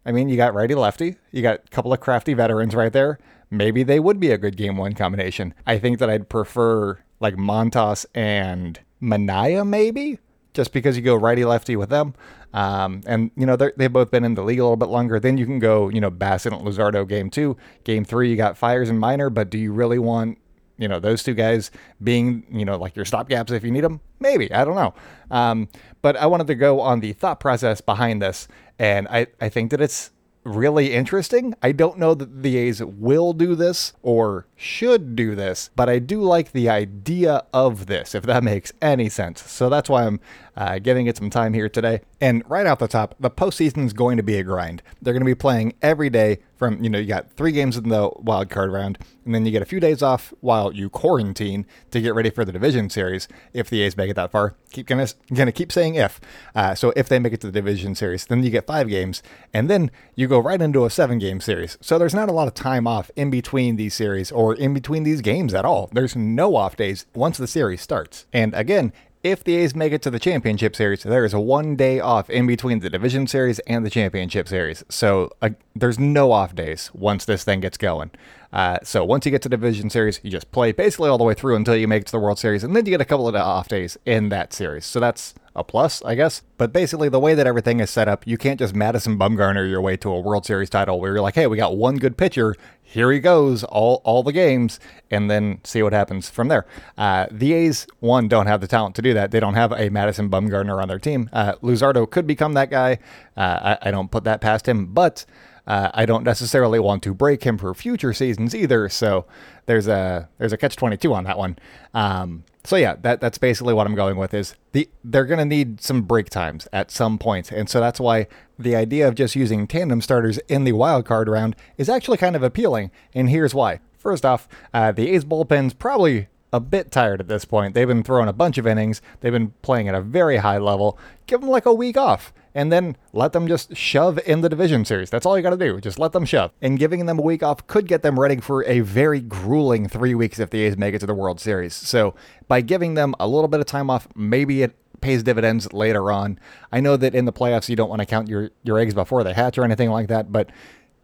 I 0.06 0.12
mean, 0.12 0.30
you 0.30 0.38
got 0.38 0.54
righty 0.54 0.76
lefty, 0.76 1.18
you 1.32 1.42
got 1.42 1.62
a 1.66 1.70
couple 1.70 1.94
of 1.94 2.00
crafty 2.00 2.34
veterans 2.34 2.76
right 2.76 2.92
there 2.92 3.20
maybe 3.50 3.84
they 3.84 4.00
would 4.00 4.20
be 4.20 4.32
a 4.32 4.38
good 4.38 4.58
game 4.58 4.78
one 4.78 4.94
combination. 4.94 5.54
I 5.66 5.78
think 5.80 6.00
that 6.00 6.10
I'd 6.10 6.30
prefer 6.30 7.00
like 7.20 7.36
Montas 7.36 8.06
and 8.14 8.80
Manaea, 9.02 9.68
maybe, 9.68 10.20
just 10.54 10.74
because 10.74 10.98
you 10.98 11.04
go 11.04 11.16
righty 11.16 11.46
lefty 11.46 11.76
with 11.76 11.90
them. 11.90 12.14
Um, 12.54 13.02
and, 13.06 13.30
you 13.36 13.46
know, 13.46 13.56
they've 13.56 13.92
both 13.92 14.10
been 14.10 14.24
in 14.24 14.36
the 14.36 14.44
league 14.44 14.60
a 14.60 14.64
little 14.64 14.78
bit 14.78 14.90
longer. 14.90 15.20
Then 15.20 15.38
you 15.38 15.46
can 15.46 15.60
go, 15.60 15.90
you 15.90 16.02
know, 16.02 16.10
Bassitt 16.10 16.54
and 16.54 16.66
Luzardo 16.66 17.08
game 17.08 17.30
two. 17.30 17.58
Game 17.84 18.06
three, 18.06 18.30
you 18.30 18.38
got 18.38 18.58
Fiers 18.58 18.90
and 18.90 19.00
Minor, 19.00 19.30
but 19.30 19.50
do 19.50 19.58
you 19.58 19.72
really 19.72 20.00
want, 20.00 20.38
you 20.78 20.88
know, 20.88 21.00
those 21.00 21.24
two 21.24 21.34
guys 21.34 21.72
being, 22.02 22.46
you 22.50 22.66
know, 22.66 22.78
like 22.78 22.96
your 22.96 23.06
stopgaps 23.06 23.52
if 23.52 23.64
you 23.64 23.72
need 23.72 23.84
them? 23.84 24.00
Maybe. 24.20 24.52
I 24.52 24.64
don't 24.66 24.76
know. 24.76 24.94
Um, 25.30 25.68
but 26.02 26.16
I 26.16 26.26
wanted 26.26 26.48
to 26.48 26.56
go 26.56 26.80
on 26.80 27.02
the 27.02 27.14
thought 27.14 27.40
process 27.40 27.82
behind 27.82 28.22
this. 28.22 28.48
And 28.80 29.08
I, 29.10 29.28
I 29.42 29.50
think 29.50 29.72
that 29.72 29.82
it's 29.82 30.12
really 30.48 30.94
interesting. 30.94 31.54
I 31.62 31.72
don't 31.72 31.98
know 31.98 32.14
that 32.14 32.42
the 32.44 32.58
A's 32.58 32.84
will 32.84 33.34
do 33.34 33.56
this 33.56 33.94
or 34.02 34.48
should 34.56 35.16
do 35.16 35.36
this, 35.36 35.70
but 35.76 35.90
I 35.90 36.00
do 36.00 36.22
like 36.22 36.52
the 36.52 36.70
idea 36.70 37.44
of 37.54 37.86
this, 37.88 38.16
if 38.16 38.24
that 38.24 38.44
makes 38.52 38.72
any 38.82 39.10
sense. 39.10 39.50
So 39.50 39.70
that's 39.70 39.90
why 39.90 40.06
I'm 40.06 40.20
uh, 40.58 40.80
giving 40.80 41.06
it 41.06 41.16
some 41.16 41.30
time 41.30 41.54
here 41.54 41.70
today. 41.70 42.02
And 42.20 42.44
right 42.50 42.66
off 42.66 42.80
the 42.80 42.88
top, 42.88 43.16
the 43.20 43.30
postseason 43.30 43.86
is 43.86 43.94
going 43.94 44.18
to 44.18 44.24
be 44.24 44.38
a 44.38 44.44
grind. 44.44 44.82
They're 45.02 45.14
going 45.14 45.22
to 45.22 45.26
be 45.26 45.36
playing 45.36 45.74
every 45.84 46.10
day 46.10 46.40
from, 46.58 46.84
you 46.84 46.90
know, 46.90 46.98
you 46.98 47.06
got 47.06 47.32
three 47.34 47.52
games 47.52 47.78
in 47.78 47.90
the 47.90 48.10
wild 48.18 48.50
card 48.50 48.72
round, 48.72 48.98
and 49.24 49.36
then 49.36 49.46
you 49.46 49.52
get 49.52 49.62
a 49.62 49.66
few 49.66 49.80
days 49.80 50.02
off 50.02 50.34
while 50.42 50.74
you 50.74 50.90
quarantine 50.90 51.68
to 51.92 52.02
get 52.02 52.16
ready 52.16 52.32
for 52.32 52.44
the 52.44 52.52
division 52.52 52.90
series. 52.90 53.28
If 53.54 53.70
the 53.70 53.84
A's 53.84 53.96
make 53.96 54.10
it 54.10 54.16
that 54.16 54.32
far, 54.32 54.56
keep 54.72 54.88
gonna 54.88 55.52
keep 55.52 55.72
saying 55.72 55.94
if. 55.94 56.20
Uh, 56.56 56.74
so 56.74 56.92
if 56.96 57.08
they 57.08 57.20
make 57.20 57.34
it 57.34 57.42
to 57.42 57.48
the 57.48 57.54
division 57.54 57.94
series, 57.94 58.26
then 58.26 58.42
you 58.42 58.50
get 58.50 58.66
five 58.66 58.90
games, 58.90 59.22
and 59.54 59.70
then 59.70 59.92
you 60.16 60.28
go 60.28 60.40
right 60.40 60.60
into 60.60 60.86
a 60.86 60.90
seven 60.90 61.20
game 61.20 61.40
series. 61.40 61.78
So 61.80 62.00
there's 62.00 62.16
not 62.16 62.30
a 62.30 62.34
lot 62.34 62.48
of 62.48 62.56
time 62.56 62.88
off 62.88 63.12
in 63.16 63.30
between 63.30 63.76
these 63.76 63.94
series 63.94 64.32
or 64.32 64.56
in 64.56 64.74
between 64.74 65.04
these 65.04 65.22
games 65.22 65.54
at 65.54 65.66
all. 65.66 65.90
There's 65.94 66.16
no 66.16 66.56
off 66.56 66.76
days 66.76 67.06
once 67.14 67.38
the 67.38 67.48
series 67.48 67.82
starts. 67.82 68.26
And 68.34 68.56
again, 68.56 68.94
if 69.32 69.44
the 69.44 69.56
A's 69.56 69.76
make 69.76 69.94
it 69.94 70.02
to 70.04 70.10
the 70.10 70.20
championship 70.20 70.76
series, 70.76 71.04
there 71.04 71.26
is 71.26 71.34
a 71.34 71.40
one 71.40 71.76
day 71.76 72.00
off 72.00 72.30
in 72.30 72.48
between 72.48 72.80
the 72.80 72.90
division 72.90 73.28
series 73.28 73.60
and 73.60 73.86
the 73.86 73.90
championship 73.90 74.48
series. 74.48 74.84
So 74.90 75.32
uh, 75.42 75.50
there's 75.76 76.00
no 76.00 76.32
off 76.32 76.56
days 76.56 76.92
once 76.94 77.26
this 77.26 77.44
thing 77.44 77.60
gets 77.60 77.78
going. 77.78 78.12
Uh, 78.54 78.80
so 78.84 79.04
once 79.04 79.26
you 79.26 79.32
get 79.32 79.42
to 79.42 79.50
the 79.50 79.58
division 79.58 79.90
series, 79.90 80.20
you 80.24 80.32
just 80.32 80.52
play 80.52 80.72
basically 80.72 81.10
all 81.10 81.18
the 81.18 81.24
way 81.24 81.34
through 81.34 81.56
until 81.56 81.76
you 81.76 81.88
make 81.88 82.02
it 82.02 82.06
to 82.06 82.12
the 82.12 82.20
World 82.20 82.40
Series, 82.40 82.64
and 82.64 82.76
then 82.76 82.86
you 82.86 82.92
get 82.92 83.02
a 83.02 83.06
couple 83.06 83.28
of 83.28 83.36
off 83.36 83.68
days 83.68 83.98
in 84.06 84.30
that 84.30 84.54
series. 84.54 84.86
So 84.86 85.00
that's 85.00 85.36
a 85.58 85.64
plus, 85.64 86.02
I 86.04 86.16
guess. 86.16 86.44
But 86.58 86.72
basically, 86.72 87.10
the 87.10 87.20
way 87.20 87.34
that 87.34 87.48
everything 87.48 87.80
is 87.80 87.90
set 87.90 88.08
up, 88.08 88.26
you 88.26 88.38
can't 88.38 88.60
just 88.60 88.76
Madison 88.76 89.18
Bumgarner 89.20 89.70
your 89.70 89.82
way 89.82 89.98
to 89.98 90.10
a 90.10 90.20
World 90.20 90.46
Series 90.46 90.70
title 90.70 91.00
where 91.00 91.14
you're 91.14 91.22
like, 91.22 91.36
hey, 91.36 91.48
we 91.48 91.58
got 91.58 91.76
one 91.76 91.98
good 91.98 92.18
pitcher, 92.18 92.56
here 92.82 93.12
he 93.12 93.20
goes, 93.20 93.66
all 93.66 94.02
all 94.06 94.24
the 94.24 94.32
games, 94.32 94.80
and 95.12 95.30
then 95.30 95.60
see 95.66 95.84
what 95.84 95.92
happens 95.92 96.30
from 96.30 96.48
there. 96.48 96.66
Uh, 96.98 97.28
the 97.30 97.52
A's 97.52 97.86
one 98.00 98.30
don't 98.30 98.48
have 98.48 98.62
the 98.62 98.68
talent 98.68 98.96
to 98.96 99.02
do 99.02 99.14
that. 99.14 99.32
They 99.32 99.42
don't 99.42 99.56
have 99.56 99.74
a 99.74 99.90
Madison 99.90 100.30
Bumgarner 100.30 100.82
on 100.82 100.88
their 100.88 101.00
team. 101.00 101.30
Uh, 101.34 101.56
Luzardo 101.56 102.10
could 102.10 102.26
become 102.26 102.54
that 102.54 102.70
guy. 102.70 103.00
Uh, 103.36 103.78
I, 103.82 103.90
I 103.90 103.92
don't 103.92 104.10
put 104.10 104.24
that 104.24 104.40
past 104.40 104.68
him, 104.68 104.94
but. 104.94 105.26
Uh, 105.66 105.92
I 105.94 106.06
don't 106.06 106.24
necessarily 106.24 106.80
want 106.80 107.04
to 107.04 107.14
break 107.14 107.44
him 107.44 107.58
for 107.58 107.74
future 107.74 108.14
seasons 108.14 108.56
either, 108.56 108.88
so 108.88 109.26
there's 109.66 109.90
a 109.90 110.30
there's 110.38 110.54
a 110.54 110.58
catch 110.58 110.78
twenty 110.78 110.96
two 110.96 111.14
on 111.14 111.26
that 111.26 111.38
one. 111.38 111.60
Um, 111.94 112.46
so 112.68 112.76
yeah, 112.76 112.98
that 113.02 113.22
that's 113.22 113.38
basically 113.38 113.74
what 113.74 113.88
I'm 113.88 113.96
going 113.96 114.18
with 114.18 114.34
is 114.34 114.54
the 114.74 114.90
they're 115.02 115.24
gonna 115.24 115.46
need 115.46 115.80
some 115.80 116.02
break 116.02 116.30
times 116.30 116.68
at 116.74 116.92
some 116.92 117.18
point, 117.18 117.50
and 117.50 117.70
so 117.70 117.80
that's 117.80 117.98
why 117.98 118.28
the 118.60 118.76
idea 118.76 119.08
of 119.08 119.16
just 119.16 119.38
using 119.38 119.68
tandem 119.68 120.02
starters 120.02 120.38
in 120.50 120.66
the 120.66 120.74
wild 120.74 121.06
card 121.06 121.30
round 121.30 121.56
is 121.78 121.88
actually 121.88 122.18
kind 122.18 122.36
of 122.36 122.44
appealing. 122.44 122.92
And 123.14 123.30
here's 123.30 123.56
why. 123.56 123.80
First 123.98 124.26
off, 124.26 124.50
uh, 124.74 124.92
the 124.92 125.10
A's 125.12 125.24
bullpen's 125.24 125.74
probably 125.74 126.28
a 126.54 126.60
bit 126.60 126.92
tired 126.92 127.20
at 127.20 127.28
this 127.28 127.46
point. 127.46 127.74
They've 127.74 127.88
been 127.88 128.04
throwing 128.04 128.30
a 128.30 128.34
bunch 128.34 128.58
of 128.58 128.66
innings. 128.66 129.02
They've 129.20 129.32
been 129.32 129.54
playing 129.62 129.88
at 129.88 129.96
a 129.96 130.02
very 130.02 130.38
high 130.38 130.58
level. 130.58 130.98
Give 131.26 131.42
them 131.42 131.50
like 131.50 131.66
a 131.66 131.74
week 131.74 131.98
off 131.98 132.34
and 132.56 132.72
then 132.72 132.98
let 133.14 133.34
them 133.34 133.48
just 133.48 133.76
shove 133.76 134.18
in 134.26 134.42
the 134.42 134.50
division 134.50 134.86
series. 134.86 135.10
That's 135.10 135.26
all 135.26 135.38
you 135.38 135.44
got 135.44 135.52
to 135.52 135.58
do. 135.58 135.80
Just 135.80 136.00
let 136.00 136.14
them 136.14 136.26
shove. 136.26 136.52
And 136.62 136.80
giving 136.80 137.06
them 137.06 137.20
a 137.20 137.22
week 137.22 137.44
off 137.44 137.68
could 137.68 137.88
get 137.88 138.02
them 138.02 138.20
ready 138.20 138.38
for 138.38 138.64
a 138.66 138.80
very 138.80 139.20
grueling 139.20 139.88
three 139.88 140.16
weeks 140.16 140.40
if 140.40 140.50
the 140.50 140.64
A's 140.64 140.78
make 140.78 140.96
it 140.96 141.00
to 141.00 141.06
the 141.06 141.14
World 141.14 141.40
Series. 141.40 141.76
So 141.76 142.16
by 142.48 142.62
giving 142.62 142.96
them 142.96 143.14
a 143.20 143.28
little 143.28 143.48
bit 143.48 143.60
of 143.60 143.66
time 143.66 143.90
off, 143.90 144.08
maybe 144.16 144.64
it 144.64 144.76
pays 145.02 145.22
dividends 145.22 145.72
later 145.74 146.12
on. 146.12 146.40
I 146.72 146.80
know 146.80 146.98
that 146.98 147.14
in 147.14 147.26
the 147.26 147.34
playoffs 147.34 147.70
you 147.70 147.76
don't 147.76 147.90
want 147.90 148.00
to 148.00 148.06
count 148.06 148.28
your, 148.28 148.50
your 148.64 148.80
eggs 148.80 148.94
before 148.94 149.24
they 149.24 149.34
hatch 149.34 149.58
or 149.58 149.64
anything 149.64 149.92
like 149.92 150.08
that, 150.08 150.32
but 150.32 150.50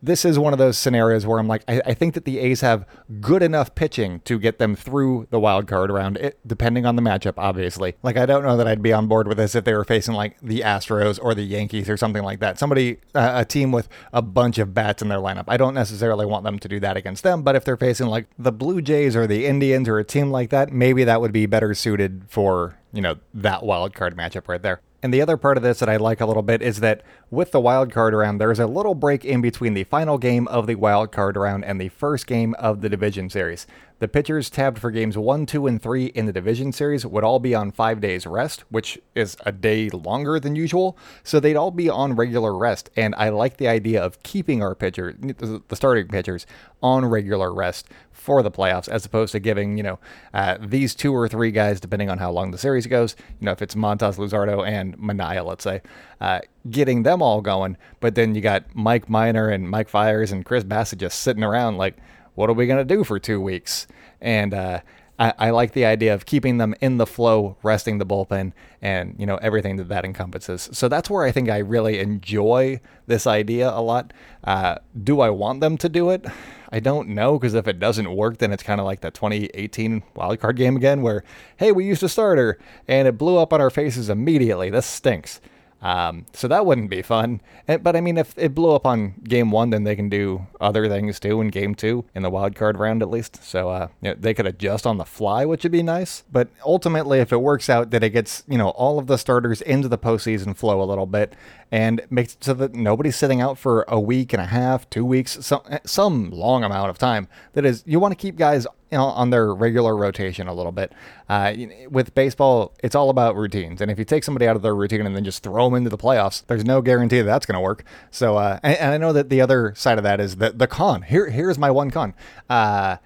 this 0.04 0.26
is 0.26 0.38
one 0.38 0.52
of 0.52 0.60
those 0.60 0.78
scenarios 0.78 1.26
where 1.26 1.40
I'm 1.40 1.48
like, 1.48 1.64
I, 1.66 1.82
I, 1.86 1.94
think 1.94 2.14
that 2.16 2.26
the 2.26 2.38
A's 2.40 2.60
have 2.60 2.86
good 3.22 3.42
enough 3.42 3.74
pitching 3.74 4.20
to 4.26 4.38
get 4.38 4.60
them 4.60 4.76
through 4.76 5.28
the 5.30 5.40
wild 5.40 5.66
card 5.66 5.90
round, 5.90 6.18
it, 6.18 6.38
depending 6.46 6.86
on 6.86 6.98
the 6.98 7.02
matchup, 7.02 7.36
obviously. 7.38 7.96
Like, 8.04 8.18
I 8.18 8.26
don't 8.26 8.44
know 8.44 8.58
that 8.58 8.68
I'd 8.68 8.82
be 8.82 8.92
on 8.92 9.08
board 9.08 9.30
with 9.30 9.38
this 9.38 9.56
if 9.56 9.64
they 9.64 9.74
were 9.74 9.86
facing 9.86 10.14
like 10.14 10.38
the 10.42 10.60
Astros 10.60 11.18
or 11.24 11.34
the 11.34 11.44
Yankees 11.44 11.90
or 11.90 11.96
something 11.96 12.22
like 12.22 12.42
that. 12.42 12.60
Somebody, 12.60 12.98
uh, 13.16 13.32
a 13.36 13.46
team 13.46 13.72
with 13.72 13.88
a 14.12 14.22
bunch 14.22 14.58
of 14.58 14.74
bats 14.74 15.02
in 15.02 15.08
their 15.08 15.20
lineup. 15.20 15.46
I 15.48 15.56
don't 15.56 15.74
necessarily 15.74 16.26
want 16.26 16.44
them 16.44 16.60
to 16.60 16.68
do 16.68 16.82
that 16.82 16.98
against 16.98 17.24
them, 17.24 17.42
but 17.42 17.56
if 17.56 17.64
they're 17.64 17.78
facing 17.78 18.08
like 18.08 18.28
the 18.38 18.52
Blue 18.52 18.82
Jays 18.82 19.16
or 19.16 19.26
the 19.26 19.46
Indians 19.46 19.88
or 19.88 20.00
a 20.00 20.04
team 20.04 20.32
like 20.32 20.50
that, 20.50 20.74
maybe 20.74 21.06
that 21.06 21.22
would 21.22 21.32
be 21.32 21.46
better 21.46 21.74
suited 21.74 22.26
for, 22.28 22.78
you 22.92 23.02
know, 23.02 23.16
that 23.34 23.64
wild 23.64 23.96
card 23.96 24.18
matchup 24.18 24.50
right 24.50 24.62
there. 24.62 24.82
And 25.04 25.14
the 25.14 25.22
other 25.22 25.36
part 25.36 25.58
of 25.58 25.64
this 25.64 25.80
that 25.80 25.90
I 25.90 25.98
like 25.98 26.22
a 26.22 26.26
little 26.26 26.42
bit 26.42 26.62
is 26.62 26.80
that 26.80 27.02
with 27.30 27.52
the 27.52 27.60
wild 27.60 27.92
card 27.92 28.14
round, 28.14 28.40
there's 28.40 28.60
a 28.60 28.66
little 28.66 28.96
break 28.96 29.26
in 29.26 29.42
between 29.42 29.74
the 29.74 29.84
final 29.84 30.18
game 30.18 30.48
of 30.48 30.66
the 30.66 30.76
wild 30.76 31.12
card 31.12 31.36
round 31.36 31.66
and 31.66 31.80
the 31.80 31.90
first 31.90 32.26
game 32.26 32.54
of 32.54 32.80
the 32.80 32.88
division 32.88 33.30
series. 33.30 33.68
The 34.04 34.10
pitchers 34.10 34.50
tabbed 34.50 34.80
for 34.80 34.92
games 34.92 35.18
1, 35.18 35.46
2, 35.46 35.66
and 35.66 35.82
3 35.82 36.08
in 36.08 36.26
the 36.26 36.34
division 36.34 36.74
series 36.74 37.06
would 37.06 37.24
all 37.24 37.40
be 37.40 37.56
on 37.56 37.72
5 37.72 38.02
days 38.02 38.28
rest, 38.28 38.66
which 38.70 39.00
is 39.16 39.38
a 39.46 39.54
day 39.54 39.90
longer 39.92 40.42
than 40.42 40.58
usual, 40.58 40.98
so 41.24 41.40
they'd 41.40 41.56
all 41.56 41.72
be 41.72 41.88
on 41.88 42.18
regular 42.18 42.54
rest. 42.54 42.90
And 42.98 43.16
I 43.16 43.30
like 43.30 43.56
the 43.56 43.70
idea 43.70 44.04
of 44.04 44.22
keeping 44.22 44.62
our 44.62 44.76
pitcher, 44.76 45.16
the 45.18 45.76
starting 45.78 46.10
pitchers, 46.10 46.46
on 46.82 47.06
regular 47.06 47.54
rest 47.54 47.88
for 48.12 48.44
the 48.44 48.52
playoffs, 48.52 48.90
as 48.90 49.06
opposed 49.06 49.32
to 49.32 49.40
giving, 49.40 49.78
you 49.78 49.84
know, 49.84 50.00
uh, 50.34 50.58
these 50.60 50.96
two 50.96 51.16
or 51.16 51.30
three 51.30 51.52
guys, 51.52 51.80
depending 51.80 52.10
on 52.10 52.18
how 52.18 52.30
long 52.30 52.52
the 52.52 52.58
series 52.58 52.86
goes, 52.88 53.16
you 53.40 53.46
know, 53.46 53.54
if 53.54 53.62
it's 53.62 53.74
Montas, 53.74 54.18
Luzardo, 54.18 54.68
and 54.68 54.98
Manaea, 54.98 55.46
let's 55.46 55.64
say, 55.64 55.82
uh, 56.20 56.42
getting 56.70 57.04
them 57.04 57.22
all 57.22 57.40
going. 57.40 57.78
But 58.02 58.16
then 58.16 58.36
you 58.36 58.42
got 58.42 58.66
Mike 58.76 59.10
Minor 59.10 59.48
and 59.48 59.70
Mike 59.70 59.88
Fiers 59.88 60.34
and 60.34 60.44
Chris 60.44 60.66
Bassitt 60.66 60.98
just 60.98 61.22
sitting 61.22 61.42
around 61.42 61.78
like, 61.78 61.96
what 62.36 62.50
are 62.50 62.54
we 62.54 62.68
going 62.68 62.86
to 62.86 62.96
do 62.96 63.04
for 63.04 63.20
two 63.20 63.40
weeks? 63.40 63.88
And 64.22 64.54
uh, 64.54 64.82
I, 65.20 65.34
I, 65.38 65.50
like 65.52 65.74
the 65.74 65.86
idea 65.86 66.14
of 66.14 66.26
keeping 66.26 66.58
them 66.58 66.74
in 66.82 66.98
the 66.98 67.06
flow, 67.06 67.56
resting 67.62 68.00
the 68.00 68.06
bullpen, 68.06 68.54
and 68.82 69.16
you 69.20 69.26
know 69.26 69.38
everything 69.38 69.76
that 69.78 69.90
that 69.90 70.06
encompasses. 70.06 70.70
So 70.74 70.88
that's 70.88 71.10
where 71.10 71.24
I 71.24 71.32
think 71.32 71.50
I 71.50 71.60
really 71.60 72.00
enjoy 72.00 72.82
this 73.06 73.28
idea 73.28 73.70
a 73.70 73.82
lot. 73.82 74.12
Uh, 74.44 74.78
do 75.04 75.22
I 75.22 75.30
want 75.30 75.62
them 75.62 75.78
to 75.78 75.90
do 75.90 76.10
it? 76.10 76.26
I 76.72 76.80
don't 76.80 77.10
know 77.10 77.38
because 77.38 77.54
if 77.54 77.68
it 77.68 77.80
doesn't 77.80 78.16
work, 78.16 78.40
then 78.40 78.52
it's 78.52 78.64
kind 78.64 78.80
of 78.80 78.86
like 78.86 79.02
that 79.02 79.14
2018 79.14 80.02
wildcard 80.16 80.56
game 80.56 80.76
again, 80.76 81.04
where 81.04 81.24
hey, 81.58 81.72
we 81.72 81.86
used 81.86 82.02
a 82.02 82.10
starter 82.10 82.58
and 82.88 83.08
it 83.08 83.18
blew 83.18 83.38
up 83.38 83.54
on 83.54 83.62
our 83.62 83.70
faces 83.70 84.10
immediately. 84.10 84.72
This 84.72 84.88
stinks. 84.88 85.40
Um, 85.84 86.26
so 86.32 86.48
that 86.48 86.66
wouldn't 86.66 86.90
be 86.90 87.02
fun. 87.02 87.42
But 87.68 87.96
I 87.96 88.02
mean, 88.02 88.18
if 88.18 88.34
it 88.38 88.56
blew 88.56 88.74
up 88.74 88.86
on 88.86 89.16
game 89.26 89.52
one, 89.52 89.70
then 89.70 89.84
they 89.84 89.98
can 89.98 90.08
do 90.08 90.48
other 90.62 90.88
things 90.88 91.20
too 91.20 91.42
in 91.42 91.50
game 91.50 91.76
two, 91.76 92.06
in 92.16 92.24
the 92.24 92.30
wild 92.30 92.56
card 92.56 92.80
round 92.80 93.02
at 93.02 93.10
least. 93.10 93.44
So 93.44 93.70
uh, 93.70 93.90
you 94.02 94.12
know, 94.12 94.16
they 94.18 94.34
could 94.34 94.48
adjust 94.48 94.88
on 94.88 94.98
the 94.98 95.06
fly, 95.06 95.44
which 95.44 95.64
would 95.64 95.74
be 95.74 95.84
nice. 95.84 96.24
But 96.32 96.48
ultimately, 96.66 97.20
if 97.20 97.34
it 97.34 97.42
works 97.42 97.70
out 97.70 97.92
that 97.92 98.04
it 98.04 98.12
gets 98.12 98.44
you 98.48 98.58
know 98.58 98.70
all 98.70 98.98
of 98.98 99.08
the 99.08 99.18
starters 99.18 99.62
into 99.62 99.90
the 99.90 99.98
postseason 99.98 100.56
flow 100.56 100.82
a 100.82 100.86
little 100.86 101.06
bit, 101.06 101.34
and 101.70 102.02
makes 102.10 102.36
it 102.36 102.44
so 102.46 102.54
that 102.54 102.74
nobody's 102.74 103.18
sitting 103.18 103.42
out 103.42 103.58
for 103.58 103.84
a 103.90 104.00
week 104.00 104.32
and 104.32 104.42
a 104.42 104.46
half, 104.46 104.90
two 104.90 105.04
weeks, 105.04 105.46
some 105.46 105.64
some 105.86 106.30
long 106.32 106.64
amount 106.64 106.92
of 106.92 106.98
time. 106.98 107.28
That 107.54 107.66
is, 107.66 107.84
you 107.86 108.00
want 108.00 108.14
to 108.14 108.16
keep 108.16 108.38
guys 108.38 108.66
you 108.94 108.98
know, 109.00 109.06
on 109.06 109.32
their 109.32 109.54
regular 109.54 109.98
rotation 109.98 110.48
a 110.48 110.54
little 110.54 110.72
bit. 110.72 110.94
Uh, 111.28 111.54
with 111.90 112.14
baseball, 112.14 112.76
it's 112.84 112.94
all 112.94 113.10
about 113.10 113.36
routines, 113.36 113.82
and 113.82 113.90
if 113.90 113.98
you 113.98 114.06
take 114.06 114.24
somebody 114.24 114.48
out 114.48 114.56
of 114.56 114.62
their 114.62 114.76
routine 114.76 115.04
and 115.04 115.16
then 115.16 115.24
just 115.24 115.42
throw 115.42 115.66
them 115.66 115.74
into 115.76 115.90
the 115.90 115.98
playoffs, 115.98 116.46
there's 116.46 116.64
no 116.64 116.80
guarantee 116.80 117.18
that 117.18 117.26
that's 117.26 117.48
going 117.48 117.56
to 117.56 117.62
work. 117.62 117.84
So, 118.12 118.38
uh, 118.38 118.60
and, 118.62 118.78
and, 118.78 118.92
I 118.94 118.98
know 119.00 119.12
that 119.14 119.30
the 119.30 119.42
other 119.42 119.74
side 119.76 119.98
of 119.98 120.04
that 120.04 120.20
is 120.20 120.36
the 120.36 120.52
the 120.52 120.68
con. 120.68 121.02
Here, 121.02 121.30
here's 121.32 121.58
my 121.58 121.72
one 121.72 121.90
con. 121.90 122.14
Uh, 122.48 122.98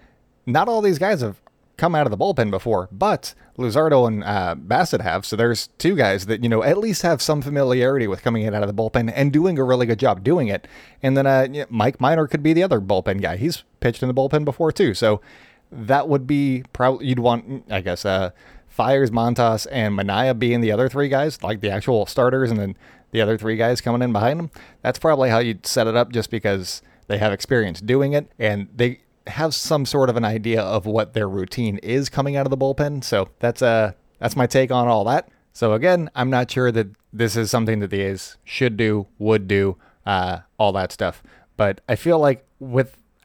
not 0.46 0.67
all 0.67 0.82
these 0.82 1.00
guys 1.00 1.22
have 1.22 1.41
come 1.77 1.96
out 1.96 2.06
of 2.06 2.12
the 2.12 2.17
bullpen 2.17 2.51
before, 2.51 2.89
but 2.91 3.34
Luzardo 3.58 4.08
and 4.08 4.24
uh, 4.24 4.56
Bassitt 4.58 5.01
have. 5.01 5.25
So 5.25 5.36
there's 5.36 5.67
two 5.77 5.96
guys 5.96 6.25
that, 6.25 6.44
you 6.44 6.50
know, 6.50 6.63
at 6.63 6.77
least 6.77 7.03
have 7.03 7.22
some 7.22 7.41
familiarity 7.41 8.08
with 8.08 8.24
coming 8.24 8.44
in 8.44 8.53
out 8.53 8.63
of 8.63 8.67
the 8.67 8.74
bullpen 8.74 9.12
and 9.15 9.32
doing 9.32 9.58
a 9.58 9.63
really 9.63 9.86
good 9.86 10.00
job 10.00 10.24
doing 10.24 10.48
it. 10.48 10.67
And 11.01 11.15
then 11.15 11.27
uh, 11.27 11.65
Mike 11.70 12.01
Minor 12.01 12.27
could 12.27 12.44
be 12.44 12.53
the 12.53 12.63
other 12.63 12.82
bullpen 12.82 13.22
guy. 13.22 13.38
He's 13.38 13.63
pitched 13.79 14.01
in 14.01 14.08
the 14.08 14.13
bullpen 14.13 14.44
before, 14.44 14.72
too. 14.72 14.94
So 14.94 15.22
that 15.71 16.07
would 16.07 16.27
be 16.27 16.63
probably, 16.74 17.07
you'd 17.07 17.19
want, 17.19 17.65
I 17.69 17.81
guess, 17.81 18.05
uh, 18.05 18.31
Fiers, 18.67 19.09
Montas, 19.09 19.65
and 19.71 19.97
Manaea 19.97 20.38
being 20.38 20.62
the 20.62 20.71
other 20.71 20.88
three 20.88 21.09
guys, 21.09 21.41
like 21.41 21.62
the 21.62 21.71
actual 21.71 22.05
starters, 22.05 22.51
and 22.51 22.59
then 22.59 22.77
the 23.12 23.21
other 23.21 23.38
three 23.38 23.57
guys 23.57 23.81
coming 23.81 24.01
in 24.01 24.13
behind 24.13 24.39
them. 24.39 24.51
That's 24.81 25.00
probably 25.00 25.29
how 25.29 25.39
you'd 25.39 25.65
set 25.65 25.88
it 25.88 25.95
up 25.95 26.12
just 26.12 26.29
because 26.29 26.81
they 27.07 27.17
have 27.17 27.31
experience 27.31 27.81
doing 27.81 28.13
it 28.13 28.31
and 28.38 28.67
they 28.75 29.00
have 29.27 29.53
some 29.53 29.86
sort 29.86 30.09
of 30.09 30.17
an 30.17 30.25
idea 30.25 30.62
of 30.62 30.86
what 30.86 31.13
their 31.13 31.27
routine 31.27 31.77
is 31.79 32.09
coming 32.09 32.36
out 32.36 32.45
of 32.45 32.50
the 32.50 32.57
bullpen. 32.57 33.03
So 33.03 33.29
that's 33.39 33.62
uh 33.62 33.93
that's 34.19 34.36
my 34.36 34.47
take 34.47 34.71
on 34.71 34.88
all 34.88 35.03
that. 35.05 35.29
So 35.53 35.74
again, 35.74 36.09
I'm 36.15 36.29
not 36.29 36.51
sure 36.51 36.71
that 36.71 36.88
this 37.12 37.36
is 37.36 37.50
something 37.50 37.79
that 37.79 37.89
the 37.89 38.01
A's 38.01 38.38
should 38.43 38.77
do, 38.77 39.07
would 39.17 39.47
do, 39.47 39.77
uh, 40.05 40.39
all 40.59 40.71
that 40.74 40.91
stuff. 40.91 41.24
But 41.55 41.81
I 41.89 41.95
feel 41.95 42.19
like 42.19 42.45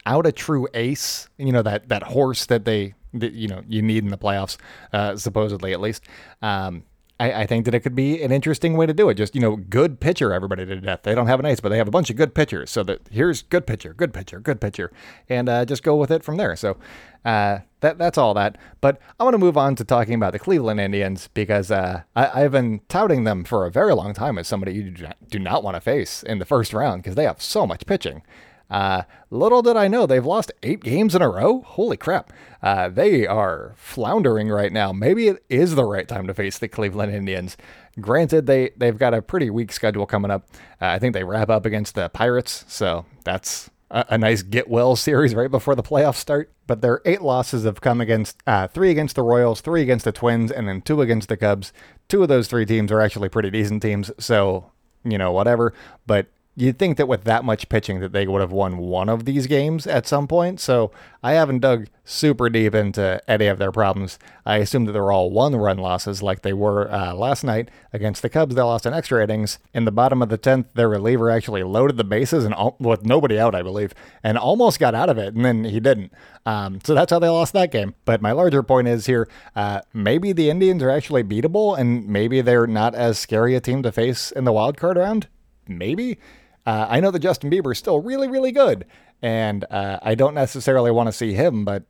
without 0.05 0.25
a 0.25 0.31
true 0.31 0.67
ace, 0.73 1.29
you 1.37 1.51
know 1.51 1.61
that 1.61 1.89
that 1.89 2.03
horse 2.03 2.45
that 2.47 2.65
they 2.65 2.93
that, 3.13 3.33
you 3.33 3.47
know 3.47 3.63
you 3.67 3.81
need 3.81 4.03
in 4.03 4.09
the 4.09 4.17
playoffs, 4.17 4.57
uh, 4.91 5.15
supposedly 5.15 5.73
at 5.73 5.81
least. 5.81 6.03
Um, 6.41 6.83
I, 7.19 7.43
I, 7.43 7.45
think 7.45 7.65
that 7.65 7.75
it 7.75 7.81
could 7.81 7.95
be 7.95 8.23
an 8.23 8.31
interesting 8.31 8.75
way 8.75 8.87
to 8.87 8.93
do 8.93 9.07
it. 9.07 9.13
Just, 9.13 9.35
you 9.35 9.39
know, 9.39 9.55
good 9.55 9.99
pitcher, 9.99 10.33
everybody 10.33 10.65
to 10.65 10.81
death. 10.81 11.01
They 11.03 11.13
don't 11.13 11.27
have 11.27 11.39
an 11.39 11.45
ace, 11.45 11.59
but 11.59 11.69
they 11.69 11.77
have 11.77 11.87
a 11.87 11.91
bunch 11.91 12.09
of 12.09 12.15
good 12.15 12.33
pitchers. 12.33 12.71
So 12.71 12.81
that 12.83 13.01
here's 13.11 13.43
good 13.43 13.67
pitcher, 13.67 13.93
good 13.93 14.13
pitcher, 14.15 14.39
good 14.39 14.59
pitcher, 14.59 14.91
and 15.29 15.47
uh, 15.47 15.63
just 15.63 15.83
go 15.83 15.95
with 15.95 16.09
it 16.09 16.23
from 16.23 16.37
there. 16.37 16.55
So 16.55 16.75
uh, 17.23 17.59
that 17.81 17.99
that's 17.99 18.17
all 18.17 18.33
that. 18.33 18.57
But 18.81 18.99
I 19.19 19.23
want 19.23 19.35
to 19.35 19.37
move 19.37 19.57
on 19.57 19.75
to 19.75 19.83
talking 19.83 20.15
about 20.15 20.33
the 20.33 20.39
Cleveland 20.39 20.79
Indians 20.79 21.29
because 21.35 21.69
uh, 21.69 22.01
I, 22.15 22.41
have 22.41 22.51
been 22.51 22.81
touting 22.89 23.25
them 23.25 23.43
for 23.43 23.67
a 23.67 23.71
very 23.71 23.93
long 23.93 24.15
time 24.15 24.39
as 24.39 24.47
somebody 24.47 24.73
you 24.73 24.91
do 25.29 25.39
not 25.39 25.63
want 25.63 25.75
to 25.75 25.81
face 25.81 26.23
in 26.23 26.39
the 26.39 26.45
first 26.45 26.73
round 26.73 27.03
because 27.03 27.15
they 27.15 27.25
have 27.25 27.43
so 27.43 27.67
much 27.67 27.85
pitching. 27.85 28.23
Uh, 28.73 29.03
little 29.29 29.61
did 29.61 29.77
I 29.77 29.87
know 29.87 30.07
they've 30.07 30.25
lost 30.25 30.51
eight 30.63 30.83
games 30.83 31.13
in 31.13 31.21
a 31.21 31.29
row. 31.29 31.61
Holy 31.61 31.95
crap. 31.95 32.33
Uh, 32.61 32.89
they 32.89 33.27
are 33.27 33.73
floundering 33.77 34.49
right 34.49 34.73
now. 34.73 34.91
Maybe 34.91 35.27
it 35.27 35.43
is 35.47 35.75
the 35.75 35.85
right 35.85 36.07
time 36.07 36.25
to 36.25 36.33
face 36.33 36.57
the 36.57 36.67
Cleveland 36.67 37.13
Indians. 37.13 37.55
Granted, 38.01 38.47
they, 38.47 38.71
they've 38.75 38.97
got 38.97 39.13
a 39.13 39.21
pretty 39.21 39.51
weak 39.51 39.71
schedule 39.71 40.07
coming 40.07 40.31
up. 40.31 40.47
Uh, 40.81 40.87
I 40.87 40.97
think 40.97 41.13
they 41.13 41.23
wrap 41.23 41.51
up 41.51 41.67
against 41.67 41.93
the 41.93 42.09
Pirates, 42.09 42.65
so 42.67 43.05
that's 43.23 43.69
a, 43.91 44.05
a 44.09 44.17
nice 44.17 44.41
get 44.41 44.67
well 44.67 44.95
series 44.95 45.35
right 45.35 45.51
before 45.51 45.75
the 45.75 45.83
playoffs 45.83 46.15
start. 46.15 46.51
but 46.65 46.81
their 46.81 47.01
eight 47.05 47.21
losses 47.21 47.65
have 47.65 47.79
come 47.81 48.01
against 48.01 48.41
uh, 48.47 48.67
three 48.67 48.89
against 48.89 49.15
the 49.15 49.21
Royals, 49.21 49.61
three 49.61 49.83
against 49.83 50.05
the 50.05 50.11
Twins, 50.11 50.51
and 50.51 50.67
then 50.67 50.81
two 50.81 51.01
against 51.01 51.29
the 51.29 51.37
Cubs. 51.37 51.73
Two 52.07 52.23
of 52.23 52.27
those 52.29 52.47
three 52.47 52.65
teams 52.65 52.91
are 52.91 53.01
actually 53.01 53.29
pretty 53.29 53.51
decent 53.51 53.83
teams, 53.83 54.09
so 54.17 54.71
you 55.03 55.17
know 55.19 55.31
whatever. 55.31 55.73
But 56.07 56.27
you'd 56.55 56.77
think 56.77 56.97
that 56.97 57.07
with 57.07 57.23
that 57.23 57.43
much 57.43 57.67
pitching 57.67 57.99
that 57.99 58.11
they 58.11 58.27
would 58.27 58.41
have 58.41 58.51
won 58.51 58.77
one 58.77 59.09
of 59.09 59.25
these 59.25 59.47
games 59.47 59.87
at 59.87 60.05
some 60.05 60.27
point. 60.27 60.59
So 60.59 60.91
I 61.23 61.33
haven't 61.33 61.59
dug 61.59 61.87
super 62.05 62.47
deep 62.49 62.75
into 62.75 63.21
any 63.27 63.47
of 63.47 63.57
their 63.57 63.71
problems. 63.71 64.19
I 64.45 64.57
assume 64.57 64.85
that 64.85 64.91
they're 64.91 65.11
all 65.11 65.31
one 65.31 65.55
run 65.55 65.77
losses 65.77 66.21
like 66.21 66.41
they 66.41 66.53
were 66.53 66.91
uh, 66.91 67.15
last 67.15 67.43
night 67.43 67.69
against 67.91 68.21
the 68.21 68.29
Cubs. 68.29 68.53
They 68.53 68.61
lost 68.61 68.85
in 68.85 68.93
extra 68.93 69.23
innings. 69.23 69.57
In 69.73 69.85
the 69.85 69.91
bottom 69.91 70.21
of 70.21 70.29
the 70.29 70.37
10th, 70.37 70.65
their 70.75 70.89
reliever 70.89 71.31
actually 71.31 71.63
loaded 71.63 71.97
the 71.97 72.03
bases 72.03 72.45
and 72.45 72.53
all, 72.53 72.75
with 72.79 73.03
nobody 73.03 73.39
out, 73.39 73.55
I 73.55 73.63
believe, 73.63 73.93
and 74.21 74.37
almost 74.37 74.79
got 74.79 74.93
out 74.93 75.09
of 75.09 75.17
it, 75.17 75.33
and 75.33 75.43
then 75.43 75.63
he 75.63 75.79
didn't. 75.79 76.13
Um, 76.45 76.81
so 76.83 76.93
that's 76.93 77.11
how 77.11 77.19
they 77.19 77.29
lost 77.29 77.53
that 77.53 77.71
game. 77.71 77.95
But 78.05 78.21
my 78.21 78.31
larger 78.31 78.61
point 78.61 78.87
is 78.87 79.05
here 79.05 79.27
uh, 79.55 79.81
maybe 79.93 80.33
the 80.33 80.49
Indians 80.49 80.83
are 80.83 80.89
actually 80.91 81.23
beatable, 81.23 81.77
and 81.77 82.07
maybe 82.07 82.41
they're 82.41 82.67
not 82.67 82.93
as 82.93 83.17
scary 83.17 83.55
a 83.55 83.61
team 83.61 83.81
to 83.83 83.91
face 83.91 84.29
in 84.31 84.43
the 84.43 84.51
wild 84.51 84.77
card 84.77 84.97
round. 84.97 85.27
Maybe. 85.67 86.19
Uh, 86.65 86.87
I 86.89 86.99
know 86.99 87.11
that 87.11 87.19
Justin 87.19 87.49
Bieber 87.51 87.71
is 87.71 87.77
still 87.77 88.01
really, 88.01 88.27
really 88.27 88.51
good, 88.51 88.85
and 89.21 89.65
uh, 89.69 89.99
I 90.01 90.15
don't 90.15 90.33
necessarily 90.33 90.91
want 90.91 91.07
to 91.07 91.13
see 91.13 91.33
him, 91.33 91.65
but 91.65 91.83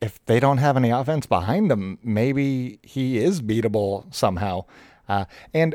if 0.00 0.24
they 0.26 0.40
don't 0.40 0.58
have 0.58 0.76
any 0.76 0.90
offense 0.90 1.26
behind 1.26 1.70
him, 1.70 1.98
maybe 2.02 2.78
he 2.82 3.18
is 3.18 3.42
beatable 3.42 4.12
somehow. 4.14 4.64
Uh, 5.08 5.24
and 5.52 5.74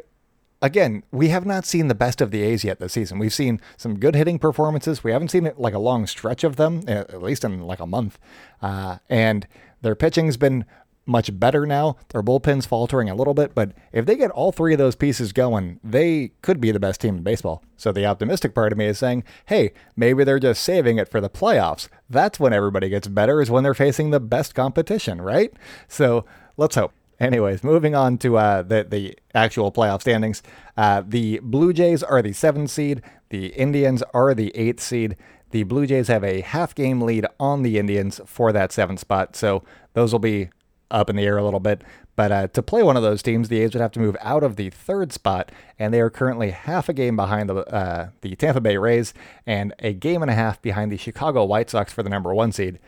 again, 0.61 1.03
we 1.11 1.27
have 1.29 1.45
not 1.45 1.65
seen 1.65 1.89
the 1.89 1.95
best 1.95 2.21
of 2.21 2.31
the 2.31 2.41
A's 2.41 2.63
yet 2.63 2.79
this 2.79 2.93
season. 2.93 3.19
We've 3.19 3.33
seen 3.33 3.59
some 3.75 3.99
good 3.99 4.15
hitting 4.15 4.39
performances. 4.39 5.03
We 5.03 5.11
haven't 5.11 5.29
seen 5.29 5.45
it 5.45 5.59
like 5.59 5.73
a 5.73 5.79
long 5.79 6.07
stretch 6.07 6.43
of 6.43 6.55
them, 6.55 6.83
at 6.87 7.21
least 7.21 7.43
in 7.43 7.61
like 7.61 7.79
a 7.79 7.85
month. 7.85 8.17
Uh, 8.61 8.99
and 9.09 9.45
their 9.81 9.95
pitching's 9.95 10.37
been 10.37 10.65
much 11.05 11.37
better 11.39 11.65
now. 11.65 11.97
Their 12.09 12.21
bullpen's 12.23 12.65
faltering 12.65 13.09
a 13.09 13.15
little 13.15 13.33
bit, 13.33 13.53
but 13.53 13.73
if 13.91 14.05
they 14.05 14.15
get 14.15 14.31
all 14.31 14.51
three 14.51 14.73
of 14.73 14.77
those 14.77 14.95
pieces 14.95 15.33
going, 15.33 15.79
they 15.83 16.31
could 16.41 16.61
be 16.61 16.71
the 16.71 16.79
best 16.79 17.01
team 17.01 17.17
in 17.17 17.23
baseball. 17.23 17.63
So 17.77 17.91
the 17.91 18.05
optimistic 18.05 18.55
part 18.55 18.71
of 18.71 18.77
me 18.77 18.85
is 18.85 18.99
saying, 18.99 19.23
hey, 19.47 19.73
maybe 19.95 20.23
they're 20.23 20.39
just 20.39 20.63
saving 20.63 20.97
it 20.97 21.09
for 21.09 21.19
the 21.19 21.29
playoffs. 21.29 21.89
That's 22.09 22.39
when 22.39 22.53
everybody 22.53 22.89
gets 22.89 23.07
better, 23.07 23.41
is 23.41 23.51
when 23.51 23.63
they're 23.63 23.73
facing 23.73 24.11
the 24.11 24.19
best 24.19 24.55
competition, 24.55 25.21
right? 25.21 25.51
So 25.87 26.25
let's 26.57 26.75
hope. 26.75 26.93
Anyways, 27.19 27.63
moving 27.63 27.95
on 27.95 28.17
to 28.17 28.37
uh, 28.37 28.63
the 28.63 28.85
the 28.89 29.17
actual 29.33 29.71
playoff 29.71 30.01
standings. 30.01 30.41
Uh, 30.75 31.03
the 31.05 31.39
Blue 31.43 31.71
Jays 31.71 32.03
are 32.03 32.21
the 32.21 32.33
seventh 32.33 32.71
seed. 32.71 33.01
The 33.29 33.47
Indians 33.47 34.03
are 34.13 34.33
the 34.33 34.51
eighth 34.55 34.81
seed. 34.81 35.15
The 35.51 35.63
Blue 35.63 35.85
Jays 35.85 36.07
have 36.07 36.23
a 36.23 36.41
half 36.41 36.73
game 36.73 37.01
lead 37.01 37.25
on 37.39 37.61
the 37.61 37.77
Indians 37.77 38.19
for 38.25 38.51
that 38.51 38.71
seventh 38.71 38.99
spot. 38.99 39.35
So 39.35 39.63
those 39.93 40.11
will 40.11 40.19
be 40.19 40.49
up 40.93 41.09
in 41.09 41.17
the 41.17 41.23
air 41.23 41.37
a 41.37 41.43
little 41.43 41.59
bit. 41.59 41.81
But 42.15 42.31
uh, 42.31 42.47
to 42.49 42.61
play 42.61 42.83
one 42.83 42.95
of 42.95 43.03
those 43.03 43.23
teams, 43.23 43.49
the 43.49 43.59
A's 43.61 43.73
would 43.73 43.81
have 43.81 43.91
to 43.93 43.99
move 43.99 44.15
out 44.21 44.43
of 44.43 44.55
the 44.55 44.69
third 44.69 45.11
spot, 45.11 45.51
and 45.79 45.93
they 45.93 45.99
are 45.99 46.11
currently 46.11 46.51
half 46.51 46.87
a 46.87 46.93
game 46.93 47.15
behind 47.15 47.49
the 47.49 47.55
uh, 47.55 48.09
the 48.21 48.35
Tampa 48.35 48.61
Bay 48.61 48.77
Rays 48.77 49.13
and 49.45 49.73
a 49.79 49.93
game 49.93 50.21
and 50.21 50.29
a 50.29 50.35
half 50.35 50.61
behind 50.61 50.91
the 50.91 50.97
Chicago 50.97 51.43
White 51.43 51.71
Sox 51.71 51.91
for 51.91 52.03
the 52.03 52.09
number 52.09 52.33
one 52.33 52.51
seed. 52.51 52.79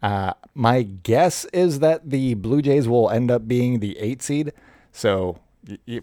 Uh, 0.00 0.32
my 0.54 0.82
guess 0.82 1.44
is 1.46 1.80
that 1.80 2.08
the 2.08 2.34
Blue 2.34 2.62
Jays 2.62 2.86
will 2.86 3.10
end 3.10 3.32
up 3.32 3.48
being 3.48 3.80
the 3.80 3.98
eight 3.98 4.22
seed, 4.22 4.52
so 4.92 5.40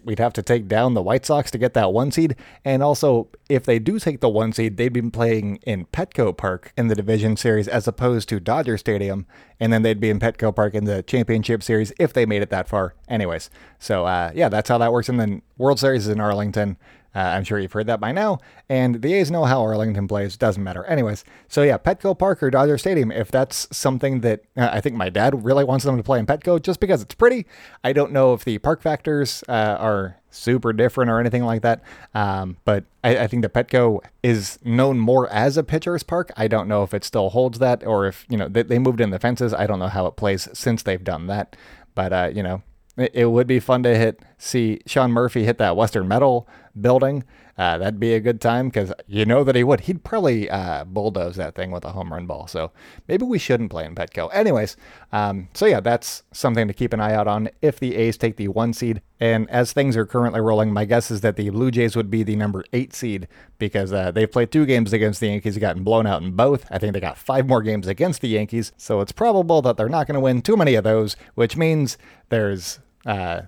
we'd 0.03 0.19
have 0.19 0.34
to 0.34 0.41
take 0.41 0.67
down 0.67 0.93
the 0.93 1.01
White 1.01 1.25
Sox 1.25 1.51
to 1.51 1.57
get 1.57 1.74
that 1.74 1.93
one 1.93 2.12
seed. 2.12 2.36
And 2.63 2.84
also, 2.84 3.29
if 3.50 3.65
they 3.65 3.79
do 3.79 4.00
take 4.00 4.19
the 4.19 4.29
one 4.29 4.53
seed, 4.53 4.77
they'd 4.77 4.93
be 4.93 5.01
playing 5.01 5.57
in 5.63 5.86
Petco 5.86 6.36
Park 6.36 6.74
in 6.77 6.88
the 6.88 6.95
division 6.95 7.38
series 7.38 7.67
as 7.67 7.88
opposed 7.88 8.29
to 8.29 8.39
Dodger 8.39 8.77
Stadium. 8.77 9.25
And 9.60 9.72
then 9.72 9.81
they'd 9.81 10.00
be 10.00 10.10
in 10.10 10.19
Petco 10.19 10.55
Park 10.55 10.74
in 10.74 10.86
the 10.86 11.03
championship 11.03 11.63
series 11.63 11.93
if 12.00 12.13
they 12.13 12.25
made 12.25 12.41
it 12.41 12.50
that 12.50 12.67
far. 12.67 12.93
Anyways, 13.07 13.50
so 13.79 14.05
uh, 14.05 14.31
yeah, 14.36 14.50
that's 14.50 14.69
how 14.69 14.77
that 14.77 14.91
works. 14.91 15.10
And 15.10 15.19
then 15.19 15.41
World 15.57 15.79
Series 15.79 16.07
is 16.07 16.13
in 16.13 16.19
Arlington. 16.19 16.77
Uh, 17.15 17.19
I'm 17.19 17.43
sure 17.45 17.57
you've 17.60 17.72
heard 17.72 17.88
that 17.88 18.00
by 18.00 18.12
now. 18.12 18.39
And 18.67 19.01
the 19.01 19.13
A's 19.13 19.31
know 19.31 19.46
how 19.46 19.61
Arlington 19.61 20.07
plays. 20.07 20.35
Doesn't 20.35 20.63
matter. 20.63 20.83
Anyways, 20.85 21.24
so 21.48 21.63
yeah, 21.63 21.77
Petco 21.77 22.18
Park 22.18 22.44
or 22.44 22.50
Dodger 22.50 22.77
Stadium, 22.77 23.11
if 23.11 23.31
that's 23.31 23.68
something 23.75 24.20
that 24.22 24.42
uh, 24.57 24.70
I 24.72 24.81
think 24.81 24.96
my 24.96 25.09
dad 25.09 25.46
really 25.46 25.63
wants 25.63 25.85
them 25.85 25.96
to 25.96 26.03
play 26.03 26.20
in 26.20 26.25
Petco 26.25 26.61
just 26.61 26.79
because 26.79 27.01
it's 27.01 27.16
pretty. 27.16 27.46
I 27.83 27.94
don't 27.94 28.11
know 28.11 28.33
if 28.33 28.44
the 28.44 28.57
park 28.57 28.81
factors 28.81 29.44
uh, 29.48 29.77
are 29.79 30.18
super 30.29 30.74
different 30.74 31.09
or 31.09 31.20
anything 31.20 31.46
like 31.46 31.61
that. 31.61 31.81
Um, 32.13 32.57
but 32.66 32.83
I, 33.03 33.20
I, 33.20 33.27
think 33.27 33.42
the 33.42 33.50
Petco 33.50 34.03
is 34.22 34.59
known 34.66 35.00
more 35.00 35.29
as 35.29 35.55
a 35.55 35.63
pitcher's 35.63 36.03
park. 36.03 36.31
I 36.35 36.50
don't 36.50 36.68
know 36.68 36.83
if 36.83 36.94
it 36.94 37.05
still 37.05 37.29
holds 37.29 37.59
that 37.59 37.85
or 37.85 38.05
if, 38.05 38.25
you 38.29 38.37
know, 38.37 38.50
they, 38.50 38.63
they 38.63 38.79
moved 38.79 39.00
in 39.00 39.11
the 39.11 39.20
fences. 39.20 39.53
I 39.53 39.66
don't 39.66 39.79
know 39.79 39.87
how 39.87 40.05
it 40.07 40.18
plays 40.18 40.50
since 40.51 40.83
they've 40.83 41.03
done 41.03 41.27
that. 41.27 41.55
But, 41.96 42.11
uh, 42.11 42.31
you 42.33 42.44
know, 42.44 42.61
it 42.98 43.29
would 43.31 43.48
be 43.48 43.59
fun 43.59 43.83
to 43.83 43.98
hit 43.98 44.22
see 44.37 44.81
Sean 44.85 45.11
Murphy 45.11 45.44
hit 45.44 45.57
that 45.57 45.75
Western 45.75 46.07
Metal 46.07 46.48
building. 46.79 47.24
Uh, 47.57 47.77
that'd 47.77 48.00
be 48.00 48.14
a 48.14 48.20
good 48.20 48.42
time 48.42 48.68
because 48.68 48.92
you 49.07 49.25
know 49.25 49.44
that 49.44 49.55
he 49.55 49.64
would. 49.64 49.81
He'd 49.81 50.03
probably 50.03 50.50
uh, 50.50 50.83
bulldoze 50.83 51.38
that 51.38 51.55
thing 51.55 51.72
with 51.72 51.85
a 51.85 51.92
home 51.92 52.11
run 52.11 52.25
ball. 52.25 52.48
So 52.48 52.72
maybe 53.07 53.24
we 53.24 53.40
shouldn't 53.40 53.72
play 53.72 53.85
in 53.85 53.96
Petco. 53.96 54.29
Anyways, 54.33 54.75
um, 55.14 55.48
so 55.53 55.66
yeah, 55.66 55.79
that's 55.79 56.24
something 56.33 56.68
to 56.68 56.74
keep 56.74 56.92
an 56.92 57.00
eye 57.00 57.14
out 57.14 57.27
on 57.27 57.50
if 57.61 57.79
the 57.79 57.96
A's 57.96 58.18
take 58.18 58.35
the 58.35 58.50
one 58.50 58.74
seed. 58.74 59.01
And 59.22 59.50
as 59.50 59.72
things 59.72 59.96
are 59.96 60.05
currently 60.05 60.42
rolling, 60.42 60.74
my 60.74 60.83
guess 60.83 61.09
is 61.09 61.22
that 61.22 61.38
the 61.38 61.50
Blue 61.50 61.72
Jays 61.72 61.96
would 61.96 62.11
be 62.11 62.24
the 62.24 62.35
number 62.35 62.66
eight 62.74 62.94
seed 62.94 63.29
because 63.57 63.94
uh, 63.94 64.11
they've 64.11 64.31
played 64.31 64.51
two 64.51 64.66
games 64.66 64.92
against 64.92 65.22
the 65.22 65.27
Yankees, 65.27 65.57
gotten 65.57 65.83
blown 65.83 66.05
out 66.05 66.22
in 66.22 66.31
both. 66.31 66.66
I 66.70 66.77
think 66.77 66.94
they 66.94 67.00
got 67.00 67.18
five 67.18 67.48
more 67.48 67.61
games 67.61 67.88
against 67.88 68.20
the 68.20 68.27
Yankees. 68.27 68.74
So 68.75 69.00
it's 69.00 69.14
probable 69.14 69.61
that 69.61 69.77
they're 69.77 69.88
not 69.88 70.07
going 70.07 70.16
to 70.16 70.20
win 70.20 70.42
too 70.42 70.57
many 70.57 70.75
of 70.75 70.83
those, 70.83 71.16
which 71.35 71.55
means 71.55 71.98
there's 72.27 72.79
uh, 73.05 73.44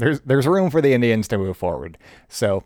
there's 0.00 0.20
there's 0.20 0.46
room 0.46 0.70
for 0.70 0.80
the 0.80 0.92
Indians 0.92 1.28
to 1.28 1.38
move 1.38 1.56
forward. 1.56 1.98
So 2.28 2.64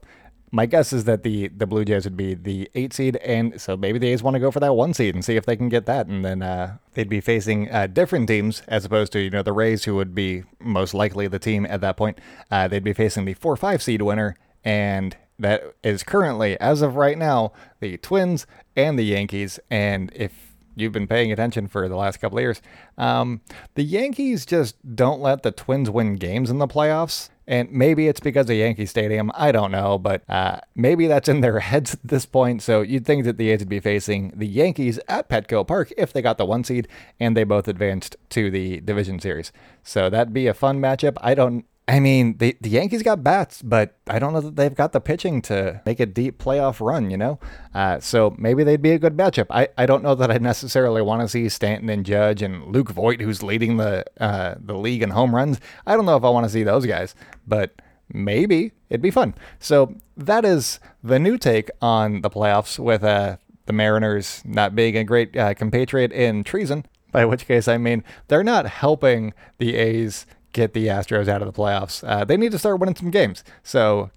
my 0.55 0.66
guess 0.66 0.92
is 0.92 1.05
that 1.05 1.25
the 1.25 1.49
the 1.49 1.66
Blue 1.66 1.85
Jays 1.85 2.05
would 2.05 2.16
be 2.16 2.35
the 2.35 2.70
eight 2.75 2.92
seed, 2.92 3.16
and 3.16 3.61
so 3.61 3.77
maybe 3.77 3.99
the 3.99 4.09
A's 4.09 4.23
want 4.23 4.35
to 4.35 4.40
go 4.40 4.53
for 4.53 4.61
that 4.61 4.75
one 4.75 4.94
seed 4.94 5.14
and 5.14 5.25
see 5.25 5.37
if 5.37 5.44
they 5.44 5.57
can 5.57 5.68
get 5.68 5.85
that, 5.87 6.07
and 6.07 6.25
then 6.25 6.42
uh, 6.42 6.77
they'd 6.94 7.09
be 7.09 7.20
facing 7.20 7.70
uh, 7.73 7.88
different 7.88 8.29
teams 8.29 8.62
as 8.68 8.85
opposed 8.85 9.12
to 9.12 9.18
you 9.18 9.31
know 9.31 9.42
the 9.42 9.53
Rays, 9.53 9.85
who 9.85 9.97
would 9.97 10.14
be 10.14 10.44
most 10.61 10.94
likely 10.94 11.27
the 11.27 11.40
team 11.40 11.66
at 11.66 11.81
that 11.81 11.97
point. 11.97 12.20
Uh, 12.53 12.68
they'd 12.68 12.85
be 12.85 12.92
facing 12.92 13.25
the 13.25 13.35
four 13.35 13.57
five 13.57 13.83
seed 13.83 14.01
winner, 14.01 14.37
and 14.62 15.16
that 15.40 15.75
is 15.83 16.05
currently, 16.05 16.59
as 16.61 16.83
of 16.83 16.94
right 16.94 17.18
now, 17.18 17.53
the 17.81 17.97
Twins 17.97 18.47
and 18.77 18.97
the 18.97 19.05
Yankees. 19.05 19.59
And 19.70 20.12
if 20.14 20.54
you've 20.77 20.93
been 20.93 21.07
paying 21.07 21.33
attention 21.33 21.69
for 21.69 21.89
the 21.89 21.97
last 21.97 22.19
couple 22.19 22.39
of 22.39 22.43
years, 22.43 22.63
um, 22.99 23.41
the 23.75 23.83
Yankees 23.83 24.47
just 24.47 24.77
don't 24.97 25.21
let 25.21 25.43
the 25.43 25.53
Twins 25.53 25.91
win 25.91 26.17
games 26.17 26.51
in 26.51 26.59
the 26.59 26.69
playoffs. 26.69 27.31
And 27.47 27.71
maybe 27.71 28.09
it's 28.09 28.21
because 28.21 28.49
of 28.49 28.57
Yankee 28.57 28.87
Stadium. 28.87 29.31
I 29.35 29.53
don't 29.53 29.71
know, 29.71 29.99
but 29.99 30.23
uh, 30.31 30.61
maybe 30.75 31.07
that's 31.07 31.29
in 31.29 31.43
their 31.43 31.61
heads 31.71 31.95
at 31.95 32.01
this 32.03 32.25
point. 32.25 32.63
So 32.63 32.81
you'd 32.81 33.05
think 33.05 33.25
that 33.25 33.37
the 33.37 33.51
A's 33.51 33.61
would 33.61 33.69
be 33.69 33.81
facing 33.81 34.33
the 34.35 34.47
Yankees 34.47 34.99
at 35.09 35.29
Petco 35.29 35.67
Park 35.67 35.93
if 35.99 36.13
they 36.13 36.23
got 36.23 36.39
the 36.39 36.47
one 36.47 36.65
seed 36.65 36.89
and 37.21 37.37
they 37.37 37.45
both 37.45 37.69
advanced 37.69 38.17
to 38.31 38.51
the 38.51 38.81
division 38.81 39.21
series. 39.21 39.53
So 39.83 40.09
that'd 40.09 40.33
be 40.33 40.47
a 40.47 40.55
fun 40.55 40.81
matchup. 40.81 41.19
I 41.21 41.35
don't 41.35 41.67
I 41.87 42.01
mean, 42.01 42.38
the, 42.38 42.57
the 42.62 42.70
Yankees 42.70 43.03
got 43.03 43.23
bats, 43.23 43.61
but 43.61 43.99
I 44.07 44.18
don't 44.18 44.33
know 44.33 44.40
that 44.40 44.57
they've 44.57 44.75
got 44.75 44.92
the 44.92 45.03
pitching 45.03 45.42
to 45.42 45.83
make 45.85 46.01
a 46.01 46.07
deep 46.07 46.42
playoff 46.42 46.85
run, 46.85 47.11
you 47.11 47.18
know? 47.18 47.38
Uh, 47.75 48.01
so 48.01 48.35
maybe 48.38 48.64
they'd 48.64 48.81
be 48.81 48.92
a 48.92 48.99
good 48.99 49.16
matchup. 49.16 49.47
I, 49.51 49.68
I 49.77 49.85
don't 49.85 50.03
know 50.03 50.14
that 50.14 50.31
I 50.31 50.38
necessarily 50.38 51.03
want 51.03 51.20
to 51.20 51.29
see 51.29 51.47
Stanton 51.51 51.90
and 51.90 52.07
Judge 52.07 52.40
and 52.40 52.73
Luke 52.73 52.88
Voit, 52.88 53.20
who's 53.20 53.42
leading 53.42 53.77
the, 53.77 54.03
uh, 54.18 54.55
the 54.59 54.79
league 54.79 55.03
in 55.03 55.11
home 55.11 55.35
runs. 55.35 55.61
I 55.87 55.94
don't 55.94 56.07
know 56.07 56.16
if 56.16 56.25
I 56.25 56.31
want 56.31 56.44
to 56.44 56.51
see 56.51 56.62
those 56.62 56.87
guys, 56.87 57.14
but 57.47 57.75
maybe 58.11 58.73
it'd 58.88 59.03
be 59.03 59.11
fun. 59.11 59.35
So 59.59 59.94
that 60.16 60.47
is 60.47 60.81
the 61.03 61.18
new 61.18 61.37
take 61.37 61.70
on 61.83 62.23
the 62.23 62.31
playoffs 62.31 62.79
with 62.79 63.05
uh, 63.05 63.37
the 63.66 63.75
Mariners 63.75 64.42
not 64.47 64.75
being 64.75 64.97
a 64.97 65.05
great 65.05 65.37
uh, 65.37 65.53
compatriot 65.53 66.12
in 66.12 66.44
treason 66.44 66.87
by 67.12 67.25
which 67.25 67.47
case 67.47 67.68
I 67.68 67.79
mean 67.79 68.03
they're 68.27 68.42
not 68.42 68.66
helping 68.66 69.35
the 69.59 69.77
A's 69.77 70.27
get 70.55 70.73
the 70.73 70.87
Astros 70.87 71.29
out 71.29 71.43
of 71.43 71.53
the 71.53 71.61
playoffs. 71.61 72.03
Uh, 72.09 72.25
they 72.25 72.38
need 72.38 72.53
to 72.53 72.59
start 72.59 72.81
winning 72.81 72.97
some 72.97 73.11
games. 73.11 73.45
So 73.62 74.11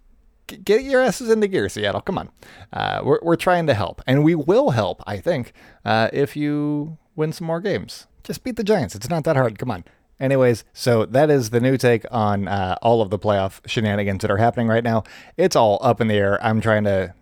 get 0.48 0.84
your 0.84 1.02
asses 1.02 1.30
into 1.30 1.50
gear, 1.50 1.68
Seattle. 1.68 2.00
Come 2.00 2.18
on. 2.18 2.30
Uh, 2.72 3.02
we're, 3.04 3.20
we're 3.22 3.36
trying 3.36 3.68
to 3.68 3.74
help, 3.74 4.02
and 4.08 4.24
we 4.24 4.36
will 4.36 4.70
help, 4.70 5.04
I 5.06 5.18
think, 5.18 5.52
uh, 5.84 6.10
if 6.14 6.38
you 6.38 6.98
win 7.18 7.34
some 7.34 7.48
more 7.48 7.60
games. 7.60 8.08
Just 8.24 8.44
beat 8.44 8.56
the 8.56 8.64
Giants. 8.64 8.96
It's 8.96 9.10
not 9.10 9.26
that 9.26 9.36
hard. 9.36 9.60
Come 9.60 9.72
on. 9.72 9.84
Anyways, 10.20 10.64
so 10.74 11.06
that 11.06 11.30
is 11.30 11.50
the 11.50 11.60
new 11.60 11.78
take 11.78 12.06
on 12.10 12.48
uh, 12.48 12.78
all 12.82 13.02
of 13.02 13.10
the 13.10 13.20
playoff 13.20 13.60
shenanigans 13.68 14.22
that 14.22 14.32
are 14.32 14.38
happening 14.38 14.68
right 14.68 14.84
now. 14.84 15.04
It's 15.36 15.56
all 15.56 15.80
up 15.82 16.02
in 16.02 16.08
the 16.08 16.16
air. 16.16 16.44
I'm 16.44 16.62
trying 16.62 16.86
to 16.86 17.14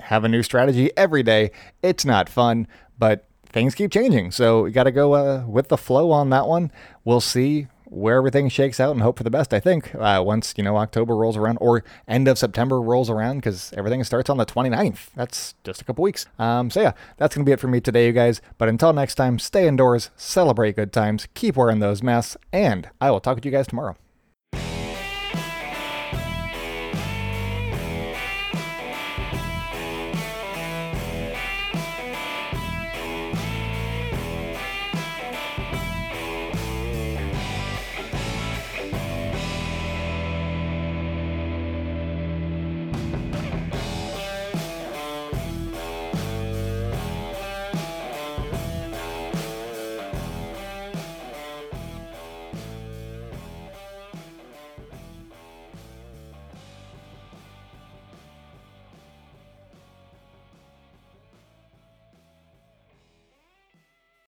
have 0.00 0.24
a 0.24 0.28
new 0.28 0.42
strategy 0.42 0.90
every 0.96 1.22
day. 1.22 1.50
It's 1.82 2.04
not 2.04 2.28
fun, 2.28 2.66
but 2.98 3.28
things 3.46 3.74
keep 3.74 3.92
changing. 3.92 4.32
So 4.32 4.64
we 4.64 4.72
got 4.72 4.84
to 4.84 4.92
go 4.92 5.14
uh, 5.14 5.44
with 5.46 5.68
the 5.68 5.76
flow 5.76 6.10
on 6.10 6.30
that 6.30 6.46
one. 6.46 6.72
We'll 7.04 7.20
see 7.20 7.68
where 7.86 8.18
everything 8.18 8.48
shakes 8.48 8.80
out 8.80 8.92
and 8.92 9.02
hope 9.02 9.18
for 9.18 9.24
the 9.24 9.30
best. 9.30 9.54
I 9.54 9.60
think 9.60 9.94
uh, 9.94 10.22
once 10.24 10.54
you 10.56 10.64
know 10.64 10.76
October 10.76 11.16
rolls 11.16 11.36
around 11.36 11.58
or 11.60 11.84
end 12.06 12.28
of 12.28 12.38
September 12.38 12.80
rolls 12.80 13.08
around 13.10 13.36
because 13.36 13.72
everything 13.76 14.02
starts 14.04 14.28
on 14.28 14.36
the 14.36 14.46
29th. 14.46 15.08
That's 15.14 15.54
just 15.64 15.80
a 15.80 15.84
couple 15.84 16.02
weeks. 16.02 16.26
Um, 16.38 16.70
so 16.70 16.80
yeah, 16.80 16.92
that's 17.16 17.34
gonna 17.34 17.44
be 17.44 17.52
it 17.52 17.60
for 17.60 17.68
me 17.68 17.80
today, 17.80 18.06
you 18.06 18.12
guys. 18.12 18.40
But 18.58 18.68
until 18.68 18.92
next 18.92 19.14
time, 19.14 19.38
stay 19.38 19.66
indoors, 19.66 20.10
celebrate 20.16 20.76
good 20.76 20.92
times, 20.92 21.28
keep 21.34 21.56
wearing 21.56 21.78
those 21.78 22.02
masks, 22.02 22.36
and 22.52 22.90
I 23.00 23.10
will 23.10 23.20
talk 23.20 23.36
with 23.36 23.44
you 23.44 23.52
guys 23.52 23.66
tomorrow. 23.66 23.96